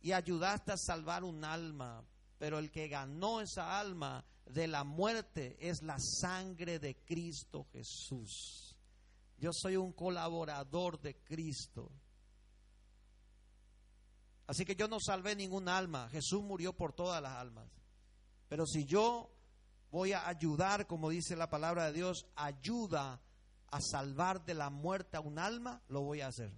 y 0.00 0.12
ayudaste 0.12 0.72
a 0.72 0.76
salvar 0.76 1.24
un 1.24 1.44
alma, 1.44 2.04
pero 2.38 2.58
el 2.58 2.70
que 2.70 2.88
ganó 2.88 3.40
esa 3.40 3.78
alma 3.78 4.24
de 4.46 4.66
la 4.66 4.84
muerte 4.84 5.56
es 5.60 5.82
la 5.82 5.98
sangre 5.98 6.78
de 6.78 6.96
Cristo 7.04 7.66
Jesús. 7.72 8.76
Yo 9.38 9.50
soy 9.52 9.76
un 9.76 9.92
colaborador 9.92 11.00
de 11.00 11.16
Cristo. 11.16 11.90
Así 14.46 14.64
que 14.64 14.74
yo 14.74 14.88
no 14.88 14.98
salvé 15.00 15.36
ningún 15.36 15.68
alma. 15.68 16.08
Jesús 16.10 16.42
murió 16.42 16.72
por 16.72 16.92
todas 16.92 17.22
las 17.22 17.36
almas. 17.36 17.68
Pero 18.48 18.66
si 18.66 18.84
yo 18.84 19.30
voy 19.90 20.12
a 20.12 20.26
ayudar, 20.26 20.86
como 20.86 21.08
dice 21.08 21.36
la 21.36 21.48
palabra 21.48 21.86
de 21.86 21.92
Dios, 21.92 22.26
ayuda 22.34 23.22
a 23.70 23.80
salvar 23.80 24.44
de 24.44 24.54
la 24.54 24.68
muerte 24.68 25.16
a 25.16 25.20
un 25.20 25.38
alma, 25.38 25.82
lo 25.88 26.02
voy 26.02 26.20
a 26.20 26.28
hacer. 26.28 26.52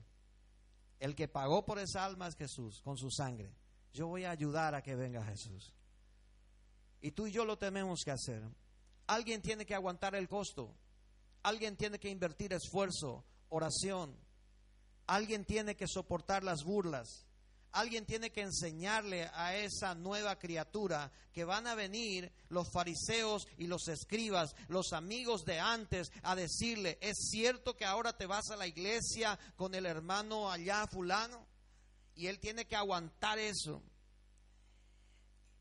El 1.03 1.17
que 1.17 1.27
pagó 1.27 1.65
por 1.65 1.81
esa 1.81 2.05
alma 2.05 2.29
es 2.29 2.37
Jesús, 2.37 2.81
con 2.81 2.97
su 2.97 3.11
sangre. 3.11 3.53
Yo 3.93 4.07
voy 4.07 4.23
a 4.23 4.31
ayudar 4.31 4.77
a 4.77 4.83
que 4.83 4.95
venga 4.95 5.25
Jesús. 5.25 5.75
Y 7.01 7.11
tú 7.11 7.27
y 7.27 7.33
yo 7.33 7.45
lo 7.45 7.59
tenemos 7.59 8.03
que 8.05 8.13
hacer. 8.13 8.41
Alguien 9.09 9.43
tiene 9.43 9.67
que 9.67 9.75
aguantar 9.75 10.15
el 10.15 10.29
costo. 10.29 10.77
Alguien 11.43 11.77
tiene 11.77 11.99
que 11.99 12.09
invertir 12.09 12.53
esfuerzo, 12.53 13.25
oración. 13.49 14.17
Alguien 15.09 15.45
tiene 15.45 15.75
que 15.75 15.89
soportar 15.89 16.45
las 16.45 16.63
burlas. 16.63 17.27
Alguien 17.73 18.05
tiene 18.05 18.31
que 18.31 18.43
enseñarle 18.43 19.31
a 19.35 19.57
esa 19.57 19.95
nueva 19.95 20.39
criatura 20.39 21.11
que 21.33 21.45
van 21.45 21.67
a 21.67 21.75
venir 21.75 22.31
los 22.51 22.71
fariseos 22.71 23.49
y 23.57 23.67
los 23.67 23.89
escribas, 23.89 24.55
los 24.69 24.93
amigos 24.93 25.45
de 25.45 25.59
antes, 25.59 26.13
a 26.23 26.37
decirle, 26.37 26.99
¿es 27.01 27.31
cierto 27.31 27.75
que 27.75 27.87
ahora 27.87 28.17
te 28.17 28.27
vas 28.27 28.51
a 28.51 28.57
la 28.57 28.67
iglesia 28.67 29.39
con 29.57 29.75
el 29.75 29.87
hermano 29.87 30.51
allá 30.51 30.87
fulano? 30.87 31.47
Y 32.15 32.27
él 32.27 32.39
tiene 32.41 32.67
que 32.67 32.77
aguantar 32.77 33.39
eso. 33.39 33.83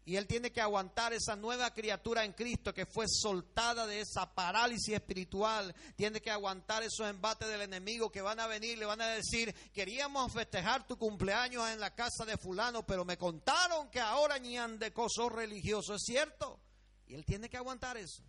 Y 0.03 0.15
él 0.15 0.27
tiene 0.27 0.51
que 0.51 0.61
aguantar 0.61 1.13
esa 1.13 1.35
nueva 1.35 1.73
criatura 1.73 2.25
en 2.25 2.33
Cristo 2.33 2.73
que 2.73 2.85
fue 2.85 3.05
soltada 3.07 3.85
de 3.85 4.01
esa 4.01 4.33
parálisis 4.33 4.95
espiritual. 4.95 5.75
Tiene 5.95 6.21
que 6.21 6.31
aguantar 6.31 6.81
esos 6.81 7.07
embates 7.07 7.47
del 7.47 7.61
enemigo 7.61 8.11
que 8.11 8.21
van 8.21 8.39
a 8.39 8.47
venir, 8.47 8.77
le 8.77 8.85
van 8.85 9.01
a 9.01 9.07
decir, 9.07 9.53
queríamos 9.71 10.31
festejar 10.33 10.87
tu 10.87 10.97
cumpleaños 10.97 11.69
en 11.69 11.79
la 11.79 11.93
casa 11.93 12.25
de 12.25 12.37
fulano, 12.37 12.85
pero 12.85 13.05
me 13.05 13.17
contaron 13.17 13.89
que 13.89 13.99
ahora 13.99 14.39
ni 14.39 14.57
de 14.77 14.91
cosas 14.91 15.31
religioso, 15.31 15.95
¿es 15.95 16.03
cierto? 16.03 16.59
Y 17.07 17.13
él 17.13 17.25
tiene 17.25 17.49
que 17.49 17.57
aguantar 17.57 17.97
eso. 17.97 18.23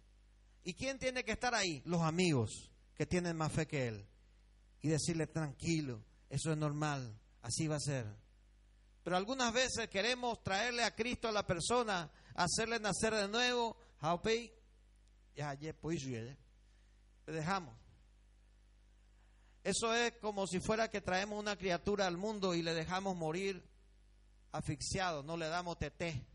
¿Y 0.64 0.74
quién 0.74 0.98
tiene 0.98 1.24
que 1.24 1.32
estar 1.32 1.54
ahí? 1.54 1.82
Los 1.84 2.02
amigos 2.02 2.70
que 2.94 3.06
tienen 3.06 3.36
más 3.36 3.52
fe 3.52 3.66
que 3.66 3.88
él. 3.88 4.06
Y 4.80 4.88
decirle, 4.88 5.26
tranquilo, 5.26 6.04
eso 6.30 6.52
es 6.52 6.58
normal, 6.58 7.18
así 7.42 7.66
va 7.66 7.76
a 7.76 7.80
ser. 7.80 8.06
Pero 9.02 9.16
algunas 9.16 9.52
veces 9.52 9.88
queremos 9.88 10.42
traerle 10.42 10.84
a 10.84 10.94
Cristo 10.94 11.28
a 11.28 11.32
la 11.32 11.46
persona, 11.46 12.10
hacerle 12.34 12.78
nacer 12.78 13.14
de 13.14 13.28
nuevo. 13.28 13.76
Ya, 15.34 15.56
pues, 15.80 16.04
Le 16.04 16.36
dejamos. 17.26 17.74
Eso 19.64 19.94
es 19.94 20.12
como 20.20 20.46
si 20.46 20.60
fuera 20.60 20.90
que 20.90 21.00
traemos 21.00 21.38
una 21.38 21.56
criatura 21.56 22.06
al 22.06 22.16
mundo 22.16 22.54
y 22.54 22.62
le 22.62 22.74
dejamos 22.74 23.16
morir 23.16 23.64
asfixiado. 24.50 25.22
No 25.22 25.36
le 25.36 25.46
damos 25.46 25.78
teté, 25.78 26.26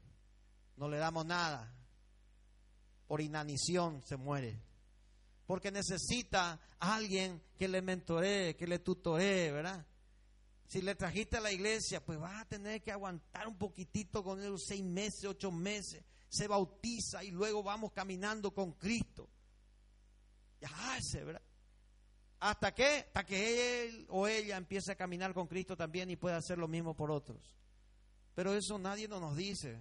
no 0.78 0.88
le 0.88 0.98
damos 0.98 1.26
nada. 1.26 1.74
Por 3.08 3.22
inanición 3.22 4.02
se 4.06 4.16
muere. 4.18 4.62
Porque 5.46 5.72
necesita 5.72 6.60
alguien 6.80 7.42
que 7.58 7.68
le 7.68 7.82
mentoree, 7.82 8.56
que 8.56 8.68
le 8.68 8.80
tutoree, 8.80 9.52
¿verdad? 9.52 9.86
Si 10.68 10.82
le 10.82 10.96
trajiste 10.96 11.38
a 11.38 11.42
la 11.42 11.52
iglesia, 11.52 12.04
pues 12.06 12.20
vas 12.20 12.42
a 12.42 12.46
tener 12.46 12.84
que 12.84 12.92
aguantar 12.92 13.48
un 13.48 13.58
poquitito 13.58 14.22
con 14.22 14.44
él, 14.44 14.56
seis 14.60 14.84
meses, 14.84 15.24
ocho 15.24 15.50
meses. 15.50 16.04
Se 16.28 16.46
bautiza 16.46 17.24
y 17.24 17.32
luego 17.32 17.64
vamos 17.64 17.94
caminando 17.94 18.54
con 18.54 18.74
Cristo. 18.74 19.30
Ya 20.60 20.98
ese, 20.98 21.24
¿verdad? 21.24 21.42
¿Hasta 22.42 22.74
qué? 22.76 23.06
Hasta 23.08 23.26
que 23.26 23.86
él 23.86 24.06
o 24.10 24.28
ella 24.28 24.58
empiece 24.58 24.92
a 24.92 24.96
caminar 24.96 25.34
con 25.34 25.48
Cristo 25.48 25.78
también 25.78 26.10
y 26.10 26.18
pueda 26.18 26.36
hacer 26.36 26.58
lo 26.58 26.68
mismo 26.68 26.94
por 26.94 27.12
otros. 27.12 27.56
Pero 28.36 28.54
eso 28.54 28.78
nadie 28.78 29.08
nos 29.08 29.38
dice. 29.38 29.80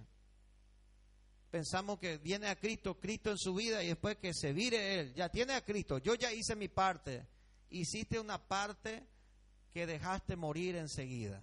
Pensamos 1.51 1.99
que 1.99 2.17
viene 2.17 2.47
a 2.47 2.55
Cristo, 2.55 2.97
Cristo 2.97 3.29
en 3.29 3.37
su 3.37 3.53
vida 3.53 3.83
y 3.83 3.87
después 3.87 4.17
que 4.17 4.33
se 4.33 4.53
vire 4.53 5.01
Él. 5.01 5.13
Ya 5.13 5.27
tiene 5.29 5.53
a 5.53 5.65
Cristo. 5.65 5.97
Yo 5.97 6.15
ya 6.15 6.31
hice 6.31 6.55
mi 6.55 6.69
parte. 6.69 7.27
Hiciste 7.69 8.19
una 8.19 8.47
parte 8.47 9.05
que 9.77 9.85
dejaste 9.85 10.35
morir 10.35 10.75
enseguida. 10.75 11.39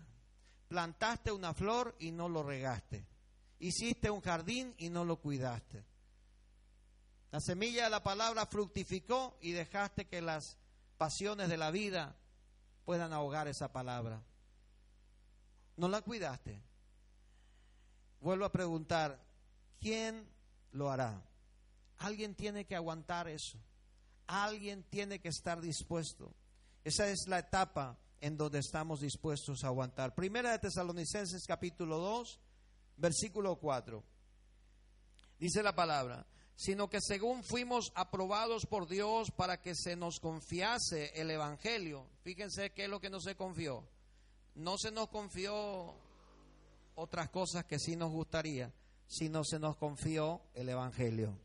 Plantaste 0.66 1.31
una 1.31 1.55
flor 1.55 1.94
y 2.01 2.11
no 2.11 2.29
lo 2.29 2.42
regaste. 2.42 3.07
Hiciste 3.61 4.11
un 4.11 4.20
jardín 4.20 4.75
y 4.77 4.88
no 4.88 5.05
lo 5.05 5.20
cuidaste. 5.20 5.85
La 7.31 7.38
semilla 7.38 7.85
de 7.85 7.90
la 7.90 8.03
palabra 8.03 8.47
fructificó 8.47 9.38
y 9.40 9.53
dejaste 9.53 10.07
que 10.07 10.20
las 10.20 10.57
pasiones 10.99 11.49
de 11.49 11.57
la 11.57 11.70
vida 11.70 12.16
puedan 12.85 13.12
ahogar 13.12 13.47
esa 13.47 13.73
palabra. 13.73 14.20
No 15.77 15.87
la 15.87 16.03
cuidaste. 16.03 16.61
Vuelvo 18.20 18.47
a 18.47 18.53
preguntar, 18.53 19.25
¿quién 19.79 20.29
lo 20.73 20.90
hará? 20.90 21.23
Alguien 21.99 22.35
tiene 22.35 22.64
que 22.64 22.75
aguantar 22.75 23.29
eso. 23.29 23.61
Alguien 24.27 24.83
tiene 24.90 25.20
que 25.20 25.29
estar 25.29 25.61
dispuesto. 25.61 26.35
Esa 26.83 27.07
es 27.07 27.29
la 27.29 27.38
etapa 27.38 28.01
en 28.24 28.38
donde 28.38 28.60
estamos 28.60 29.00
dispuestos 29.00 29.64
a 29.64 29.66
aguantar. 29.66 30.14
Primera 30.14 30.52
de 30.52 30.58
Tesalonicenses 30.58 31.44
capítulo 31.46 31.98
2, 31.98 32.40
versículo 32.96 33.56
4. 33.56 34.02
Dice 35.38 35.62
la 35.62 35.74
palabra, 35.74 36.26
sino 36.56 36.88
que 36.88 37.00
según 37.02 37.44
fuimos 37.44 37.92
aprobados 37.94 38.64
por 38.64 38.88
Dios 38.88 39.30
para 39.30 39.60
que 39.60 39.74
se 39.74 39.94
nos 39.94 40.20
confiase 40.20 41.12
el 41.20 41.30
Evangelio, 41.30 42.06
fíjense 42.22 42.70
qué 42.70 42.84
es 42.84 42.88
lo 42.88 42.98
que 42.98 43.10
no 43.10 43.20
se 43.20 43.37
confió. 43.37 43.87
No 44.54 44.78
se 44.78 44.90
nos 44.90 45.08
confió 45.08 45.94
otras 46.94 47.28
cosas 47.28 47.66
que 47.66 47.78
sí 47.78 47.94
nos 47.94 48.10
gustaría, 48.10 48.72
sino 49.06 49.44
se 49.44 49.58
nos 49.58 49.76
confió 49.76 50.40
el 50.54 50.70
Evangelio. 50.70 51.38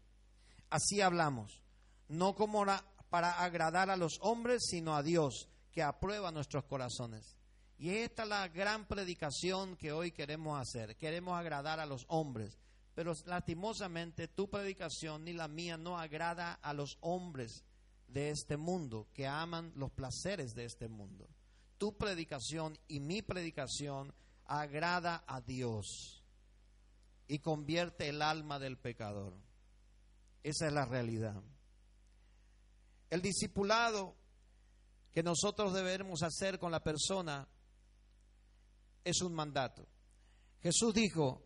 Así 0.70 1.02
hablamos, 1.02 1.62
no 2.08 2.36
como 2.36 2.66
para 3.10 3.32
agradar 3.44 3.90
a 3.90 3.98
los 3.98 4.18
hombres, 4.22 4.62
sino 4.66 4.96
a 4.96 5.04
Dios 5.04 5.50
que 5.72 5.84
aprueba 5.84 6.32
nuestros 6.32 6.66
corazones. 6.66 7.36
Y 7.78 7.90
esta 7.92 8.24
es 8.24 8.30
la 8.30 8.48
gran 8.50 8.86
predicación 8.86 9.78
que 9.78 9.92
hoy 9.92 10.12
queremos 10.12 10.60
hacer. 10.60 10.98
Queremos 10.98 11.38
agradar 11.38 11.80
a 11.80 11.86
los 11.86 12.06
hombres. 12.10 12.58
Pero 12.94 13.14
lastimosamente 13.26 14.28
tu 14.28 14.50
predicación 14.50 15.24
ni 15.24 15.32
la 15.32 15.48
mía 15.48 15.78
no 15.78 15.98
agrada 15.98 16.54
a 16.56 16.74
los 16.74 16.98
hombres 17.00 17.64
de 18.08 18.32
este 18.32 18.58
mundo 18.58 19.08
que 19.14 19.28
aman 19.28 19.72
los 19.76 19.92
placeres 19.92 20.54
de 20.54 20.66
este 20.66 20.90
mundo. 20.90 21.30
Tu 21.78 21.96
predicación 21.96 22.78
y 22.90 23.00
mi 23.00 23.22
predicación 23.22 24.14
agrada 24.46 25.24
a 25.28 25.40
Dios 25.40 26.26
y 27.28 27.40
convierte 27.40 28.10
el 28.10 28.22
alma 28.22 28.60
del 28.60 28.78
pecador. 28.78 29.34
Esa 30.44 30.68
es 30.68 30.74
la 30.74 30.86
realidad. 30.86 31.42
El 33.10 33.22
discipulado 33.22 34.16
que 35.12 35.24
nosotros 35.24 35.74
debemos 35.74 36.24
hacer 36.24 36.60
con 36.60 36.72
la 36.72 36.84
persona 36.84 37.48
es 39.04 39.22
un 39.22 39.34
mandato. 39.34 39.88
Jesús 40.62 40.94
dijo, 40.94 41.44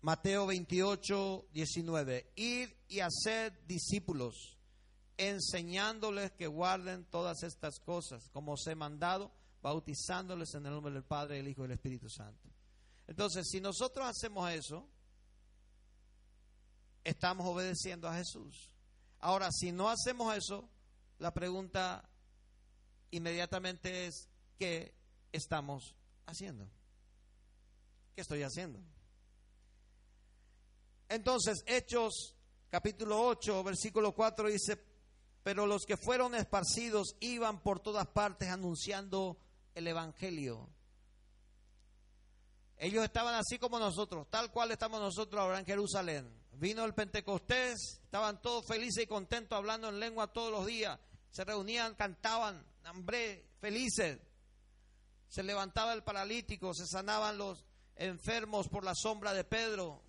Mateo 0.00 0.46
28, 0.46 1.48
19, 1.52 2.32
ir 2.36 2.76
y 2.88 3.00
hacer 3.00 3.66
discípulos, 3.66 4.58
enseñándoles 5.16 6.32
que 6.32 6.46
guarden 6.46 7.04
todas 7.06 7.42
estas 7.42 7.80
cosas, 7.80 8.28
como 8.32 8.52
os 8.52 8.66
he 8.66 8.74
mandado, 8.74 9.32
bautizándoles 9.62 10.54
en 10.54 10.66
el 10.66 10.72
nombre 10.72 10.92
del 10.92 11.04
Padre, 11.04 11.36
del 11.36 11.48
Hijo 11.48 11.62
y 11.62 11.68
del 11.68 11.76
Espíritu 11.76 12.08
Santo. 12.08 12.48
Entonces, 13.06 13.48
si 13.48 13.60
nosotros 13.60 14.06
hacemos 14.06 14.50
eso, 14.52 14.88
estamos 17.02 17.46
obedeciendo 17.46 18.06
a 18.06 18.14
Jesús. 18.14 18.70
Ahora, 19.20 19.50
si 19.50 19.72
no 19.72 19.88
hacemos 19.88 20.36
eso, 20.36 20.68
la 21.18 21.32
pregunta 21.32 22.08
inmediatamente 23.10 24.06
es 24.06 24.28
qué 24.58 24.94
estamos 25.32 25.94
haciendo. 26.26 26.68
¿Qué 28.14 28.22
estoy 28.22 28.42
haciendo? 28.42 28.80
Entonces, 31.08 31.62
Hechos 31.66 32.36
capítulo 32.70 33.20
8, 33.26 33.64
versículo 33.64 34.12
4 34.12 34.48
dice, 34.48 34.78
pero 35.42 35.66
los 35.66 35.84
que 35.86 35.96
fueron 35.96 36.34
esparcidos 36.34 37.16
iban 37.20 37.62
por 37.62 37.80
todas 37.80 38.06
partes 38.08 38.48
anunciando 38.48 39.38
el 39.74 39.86
Evangelio. 39.86 40.68
Ellos 42.76 43.02
estaban 43.02 43.34
así 43.34 43.58
como 43.58 43.78
nosotros, 43.78 44.28
tal 44.30 44.52
cual 44.52 44.70
estamos 44.70 45.00
nosotros 45.00 45.40
ahora 45.40 45.58
en 45.58 45.66
Jerusalén. 45.66 46.32
Vino 46.52 46.84
el 46.84 46.94
Pentecostés, 46.94 48.00
estaban 48.04 48.40
todos 48.42 48.66
felices 48.66 49.04
y 49.04 49.06
contentos 49.06 49.56
hablando 49.56 49.88
en 49.88 49.98
lengua 49.98 50.32
todos 50.32 50.52
los 50.52 50.66
días. 50.66 50.98
Se 51.30 51.44
reunían, 51.44 51.94
cantaban, 51.94 52.64
hambre, 52.88 53.44
felices. 53.60 54.18
Se 55.28 55.42
levantaba 55.42 55.92
el 55.92 56.02
paralítico, 56.02 56.72
se 56.72 56.86
sanaban 56.86 57.36
los 57.36 57.66
enfermos 57.96 58.68
por 58.68 58.82
la 58.82 58.94
sombra 58.94 59.34
de 59.34 59.44
Pedro. 59.44 60.02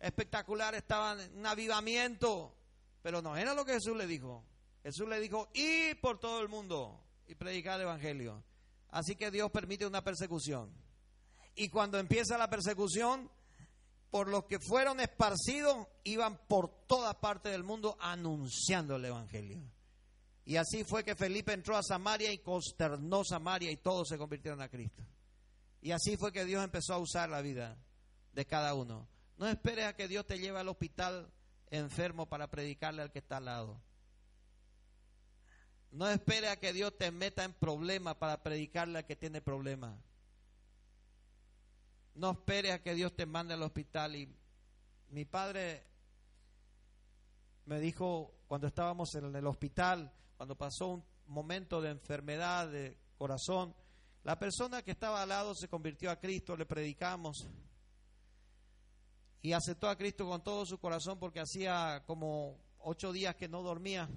Espectacular, 0.00 0.74
estaban 0.74 1.20
en 1.20 1.38
un 1.38 1.46
avivamiento. 1.46 2.56
Pero 3.00 3.22
no 3.22 3.36
era 3.36 3.54
lo 3.54 3.64
que 3.64 3.74
Jesús 3.74 3.96
le 3.96 4.06
dijo. 4.06 4.44
Jesús 4.82 5.08
le 5.08 5.20
dijo, 5.20 5.48
y 5.54 5.94
por 5.94 6.18
todo 6.18 6.40
el 6.40 6.48
mundo 6.48 7.00
y 7.26 7.34
predicar 7.36 7.76
el 7.76 7.86
Evangelio. 7.86 8.42
Así 8.88 9.14
que 9.16 9.30
Dios 9.30 9.50
permite 9.50 9.86
una 9.86 10.02
persecución. 10.02 10.72
Y 11.54 11.68
cuando 11.68 11.98
empieza 11.98 12.36
la 12.36 12.50
persecución, 12.50 13.30
por 14.10 14.28
los 14.28 14.44
que 14.44 14.58
fueron 14.58 15.00
esparcidos, 15.00 15.86
iban 16.02 16.38
por 16.48 16.86
toda 16.86 17.20
parte 17.20 17.50
del 17.50 17.62
mundo 17.62 17.96
anunciando 18.00 18.96
el 18.96 19.04
Evangelio. 19.04 19.62
Y 20.44 20.56
así 20.56 20.84
fue 20.84 21.04
que 21.04 21.14
Felipe 21.14 21.52
entró 21.52 21.76
a 21.76 21.82
Samaria 21.82 22.30
y 22.32 22.38
consternó 22.38 23.24
Samaria 23.24 23.70
y 23.70 23.78
todos 23.78 24.08
se 24.08 24.18
convirtieron 24.18 24.60
a 24.60 24.68
Cristo. 24.68 25.02
Y 25.80 25.92
así 25.92 26.16
fue 26.16 26.32
que 26.32 26.44
Dios 26.44 26.62
empezó 26.62 26.94
a 26.94 26.98
usar 26.98 27.28
la 27.28 27.40
vida 27.40 27.78
de 28.32 28.46
cada 28.46 28.74
uno. 28.74 29.08
No 29.36 29.48
esperes 29.48 29.86
a 29.86 29.96
que 29.96 30.08
Dios 30.08 30.26
te 30.26 30.38
lleve 30.38 30.58
al 30.58 30.68
hospital 30.68 31.30
enfermo 31.70 32.26
para 32.26 32.48
predicarle 32.50 33.02
al 33.02 33.10
que 33.10 33.18
está 33.18 33.38
al 33.38 33.46
lado. 33.46 33.80
No 35.90 36.08
esperes 36.08 36.50
a 36.50 36.56
que 36.56 36.72
Dios 36.72 36.96
te 36.98 37.10
meta 37.10 37.44
en 37.44 37.52
problemas 37.52 38.16
para 38.16 38.42
predicarle 38.42 38.98
al 38.98 39.06
que 39.06 39.16
tiene 39.16 39.40
problemas. 39.40 39.96
No 42.14 42.32
esperes 42.32 42.72
a 42.72 42.82
que 42.82 42.94
Dios 42.94 43.14
te 43.14 43.26
mande 43.26 43.54
al 43.54 43.62
hospital. 43.62 44.16
Y 44.16 44.28
mi 45.08 45.24
padre 45.24 45.86
me 47.66 47.80
dijo 47.80 48.34
cuando 48.46 48.66
estábamos 48.66 49.14
en 49.14 49.34
el 49.34 49.46
hospital, 49.46 50.12
cuando 50.36 50.56
pasó 50.56 50.88
un 50.88 51.04
momento 51.26 51.80
de 51.80 51.90
enfermedad 51.90 52.68
de 52.68 52.98
corazón, 53.16 53.74
la 54.22 54.38
persona 54.38 54.82
que 54.82 54.92
estaba 54.92 55.22
al 55.22 55.28
lado 55.28 55.54
se 55.54 55.68
convirtió 55.68 56.10
a 56.10 56.18
Cristo, 56.18 56.56
le 56.56 56.66
predicamos. 56.66 57.46
y 59.42 59.52
aceptó 59.52 59.90
a 59.90 59.96
Cristo 59.96 60.26
con 60.26 60.42
todo 60.42 60.64
su 60.64 60.78
corazón 60.78 61.18
porque 61.18 61.38
hacía 61.38 62.02
como 62.06 62.58
ocho 62.78 63.12
días 63.12 63.36
que 63.36 63.46
no 63.46 63.62
dormía. 63.62 64.08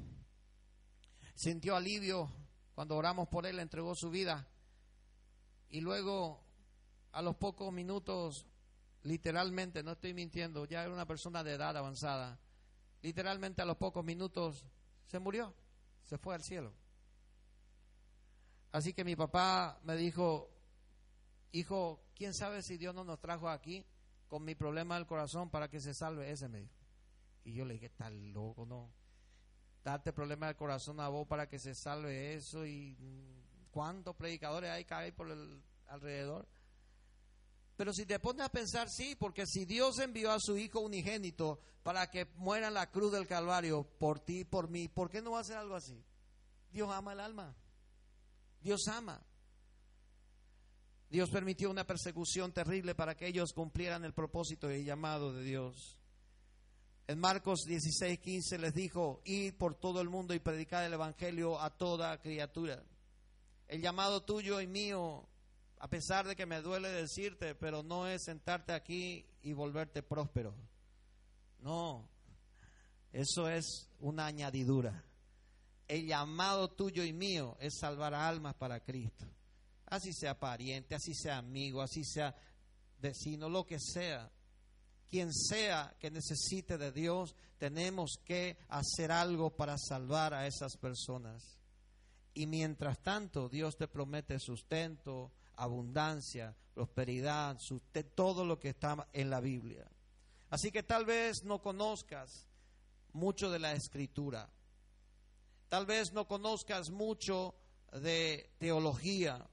Sintió 1.36 1.76
alivio 1.76 2.32
cuando 2.74 2.96
oramos 2.96 3.28
por 3.28 3.46
él, 3.46 3.60
entregó 3.60 3.94
su 3.94 4.10
vida. 4.10 4.48
Y 5.70 5.82
luego, 5.82 6.42
a 7.12 7.22
los 7.22 7.36
pocos 7.36 7.74
minutos, 7.74 8.46
literalmente, 9.04 9.84
no 9.84 9.92
estoy 9.92 10.14
mintiendo, 10.14 10.64
ya 10.64 10.84
era 10.84 10.94
una 10.94 11.06
persona 11.06 11.44
de 11.44 11.54
edad 11.54 11.76
avanzada, 11.76 12.40
literalmente 13.02 13.62
a 13.62 13.66
los 13.66 13.78
pocos 13.78 14.06
minutos 14.06 14.66
se 15.08 15.20
murió, 15.20 15.54
se 16.08 16.18
fue 16.18 16.34
al 16.34 16.42
cielo. 16.42 16.74
Así 18.72 18.94
que 18.94 19.04
mi 19.04 19.16
papá 19.16 19.80
me 19.84 19.96
dijo, 19.96 20.50
hijo, 21.52 22.02
¿quién 22.16 22.34
sabe 22.34 22.62
si 22.62 22.78
Dios 22.78 22.96
no 22.96 23.04
nos 23.04 23.20
trajo 23.20 23.50
aquí 23.50 23.86
con 24.28 24.44
mi 24.44 24.56
problema 24.56 24.96
del 24.96 25.06
corazón 25.06 25.50
para 25.50 25.70
que 25.70 25.80
se 25.80 25.94
salve 25.94 26.32
ese? 26.32 26.48
Me 26.48 26.62
dijo. 26.62 26.74
Y 27.44 27.54
yo 27.54 27.66
le 27.66 27.76
dije, 27.76 27.88
está 27.88 28.10
loco, 28.10 28.66
no. 28.66 28.90
Darte 29.84 30.12
problema 30.12 30.48
del 30.48 30.56
corazón 30.56 31.00
a 31.00 31.08
vos 31.10 31.28
para 31.28 31.48
que 31.48 31.60
se 31.60 31.76
salve 31.76 32.36
eso 32.36 32.66
y 32.66 32.96
mm, 33.00 33.70
cuántos 33.72 34.16
predicadores 34.16 34.70
hay 34.70 34.86
que 34.86 34.94
hay 34.94 35.12
por 35.12 35.30
el 35.30 35.62
alrededor. 35.88 36.48
Pero 37.78 37.94
si 37.94 38.08
te 38.08 38.20
pones 38.20 38.44
a 38.44 38.50
pensar, 38.50 38.90
sí, 38.90 39.16
porque 39.16 39.46
si 39.46 39.64
Dios 39.66 40.00
envió 40.00 40.32
a 40.32 40.40
su 40.40 40.58
Hijo 40.58 40.80
unigénito 40.80 41.62
para 41.84 42.10
que 42.10 42.26
muera 42.36 42.70
en 42.70 42.74
la 42.74 42.90
cruz 42.90 43.12
del 43.12 43.28
Calvario 43.28 43.84
por 44.00 44.20
ti, 44.20 44.44
por 44.44 44.68
mí, 44.68 44.88
¿por 44.88 45.12
qué 45.12 45.22
no 45.22 45.32
va 45.32 45.38
a 45.38 45.42
hacer 45.42 45.58
algo 45.58 45.76
así? 45.76 46.04
Dios 46.72 46.90
ama 46.92 47.14
el 47.14 47.20
alma. 47.20 47.56
Dios 48.62 48.88
ama. 48.88 49.24
Dios 51.10 51.30
permitió 51.30 51.70
una 51.70 51.86
persecución 51.86 52.52
terrible 52.52 52.96
para 52.96 53.16
que 53.16 53.28
ellos 53.28 53.54
cumplieran 53.54 54.04
el 54.04 54.14
propósito 54.14 54.72
y 54.72 54.76
el 54.76 54.86
llamado 54.86 55.32
de 55.32 55.44
Dios. 55.44 56.00
En 57.06 57.20
Marcos 57.20 57.62
16, 57.66 58.20
15 58.20 58.58
les 58.58 58.74
dijo, 58.74 59.22
ir 59.24 59.56
por 59.56 59.76
todo 59.76 60.02
el 60.02 60.10
mundo 60.10 60.34
y 60.34 60.40
predicar 60.40 60.84
el 60.84 60.94
Evangelio 60.94 61.62
a 61.62 61.70
toda 61.70 62.20
criatura. 62.20 62.84
El 63.68 63.82
llamado 63.82 64.24
tuyo 64.24 64.60
y 64.60 64.68
mío 64.68 65.30
a 65.80 65.88
pesar 65.88 66.28
de 66.28 66.36
que 66.36 66.46
me 66.46 66.62
duele 66.62 66.90
decirte, 66.90 67.56
pero 67.56 67.84
no 67.84 68.08
es 68.08 68.24
sentarte 68.24 68.74
aquí 68.74 69.26
y 69.44 69.54
volverte 69.54 70.02
próspero. 70.02 70.56
No, 71.60 72.10
eso 73.12 73.50
es 73.50 73.90
una 74.00 74.26
añadidura. 74.26 75.04
El 75.88 76.06
llamado 76.06 76.70
tuyo 76.70 77.04
y 77.04 77.14
mío 77.14 77.58
es 77.60 77.78
salvar 77.80 78.14
almas 78.14 78.56
para 78.56 78.80
Cristo. 78.80 79.26
Así 79.86 80.12
sea 80.14 80.38
pariente, 80.38 80.96
así 80.96 81.14
sea 81.14 81.38
amigo, 81.38 81.82
así 81.82 82.04
sea 82.04 82.36
vecino, 83.00 83.48
lo 83.48 83.66
que 83.66 83.80
sea. 83.80 84.30
Quien 85.10 85.34
sea 85.34 85.96
que 86.00 86.12
necesite 86.12 86.78
de 86.78 86.92
Dios, 86.92 87.36
tenemos 87.58 88.20
que 88.26 88.58
hacer 88.68 89.12
algo 89.12 89.56
para 89.56 89.78
salvar 89.78 90.34
a 90.34 90.46
esas 90.46 90.76
personas. 90.76 91.58
Y 92.34 92.46
mientras 92.46 93.02
tanto, 93.02 93.48
Dios 93.48 93.78
te 93.78 93.88
promete 93.88 94.40
sustento, 94.40 95.32
abundancia, 95.58 96.56
prosperidad, 96.74 97.58
todo 98.16 98.46
lo 98.46 98.60
que 98.60 98.70
está 98.70 99.08
en 99.14 99.30
la 99.30 99.40
Biblia. 99.40 99.90
Así 100.50 100.72
que 100.72 100.84
tal 100.84 101.06
vez 101.06 101.44
no 101.44 101.62
conozcas 101.62 102.48
mucho 103.14 103.50
de 103.50 103.60
la 103.60 103.74
escritura, 103.74 104.50
tal 105.68 105.86
vez 105.86 106.14
no 106.14 106.28
conozcas 106.28 106.90
mucho 106.90 107.56
de 107.92 108.56
teología 108.58 109.46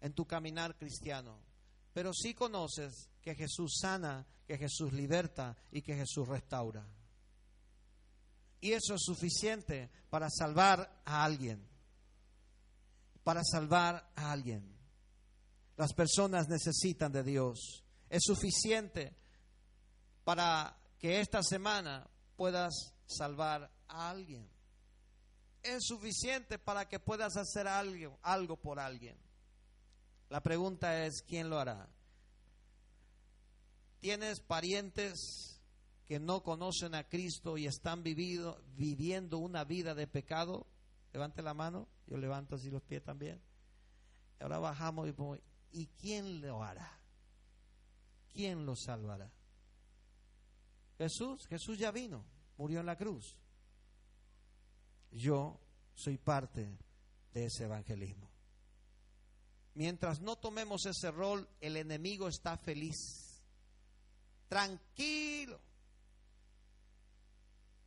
en 0.00 0.12
tu 0.12 0.26
caminar 0.26 0.76
cristiano, 0.76 1.40
pero 1.92 2.12
sí 2.12 2.34
conoces 2.34 3.08
que 3.22 3.34
Jesús 3.34 3.78
sana, 3.80 4.26
que 4.46 4.58
Jesús 4.58 4.92
liberta 4.92 5.56
y 5.70 5.82
que 5.82 5.94
Jesús 5.94 6.28
restaura. 6.28 6.86
Y 8.60 8.72
eso 8.72 8.94
es 8.94 9.02
suficiente 9.02 9.90
para 10.10 10.28
salvar 10.30 11.02
a 11.04 11.24
alguien, 11.24 11.66
para 13.22 13.42
salvar 13.44 14.10
a 14.14 14.32
alguien. 14.32 14.75
Las 15.76 15.92
personas 15.92 16.48
necesitan 16.48 17.12
de 17.12 17.22
Dios. 17.22 17.84
Es 18.08 18.22
suficiente 18.24 19.14
para 20.24 20.76
que 20.98 21.20
esta 21.20 21.42
semana 21.42 22.08
puedas 22.36 22.94
salvar 23.06 23.70
a 23.88 24.10
alguien. 24.10 24.48
Es 25.62 25.84
suficiente 25.86 26.58
para 26.58 26.88
que 26.88 26.98
puedas 27.00 27.36
hacer 27.36 27.66
algo, 27.68 28.56
por 28.56 28.78
alguien. 28.78 29.18
La 30.28 30.42
pregunta 30.42 31.04
es, 31.04 31.22
¿quién 31.22 31.50
lo 31.50 31.58
hará? 31.58 31.88
¿Tienes 34.00 34.40
parientes 34.40 35.60
que 36.06 36.20
no 36.20 36.42
conocen 36.42 36.94
a 36.94 37.08
Cristo 37.08 37.58
y 37.58 37.66
están 37.66 38.02
viviendo 38.02 39.38
una 39.38 39.64
vida 39.64 39.94
de 39.94 40.06
pecado? 40.06 40.66
Levante 41.12 41.42
la 41.42 41.54
mano, 41.54 41.88
yo 42.06 42.16
levanto 42.16 42.56
así 42.56 42.70
los 42.70 42.82
pies 42.82 43.02
también. 43.02 43.40
Ahora 44.40 44.58
bajamos 44.58 45.08
y 45.08 45.12
¿Y 45.76 45.88
quién 45.88 46.40
lo 46.40 46.64
hará? 46.64 46.90
¿Quién 48.32 48.64
lo 48.64 48.74
salvará? 48.74 49.30
Jesús, 50.96 51.46
Jesús 51.48 51.78
ya 51.78 51.90
vino, 51.90 52.24
murió 52.56 52.80
en 52.80 52.86
la 52.86 52.96
cruz. 52.96 53.36
Yo 55.10 55.60
soy 55.94 56.16
parte 56.16 56.78
de 57.34 57.44
ese 57.44 57.64
evangelismo. 57.64 58.30
Mientras 59.74 60.22
no 60.22 60.36
tomemos 60.36 60.86
ese 60.86 61.10
rol, 61.10 61.46
el 61.60 61.76
enemigo 61.76 62.26
está 62.26 62.56
feliz, 62.56 63.42
tranquilo. 64.48 65.60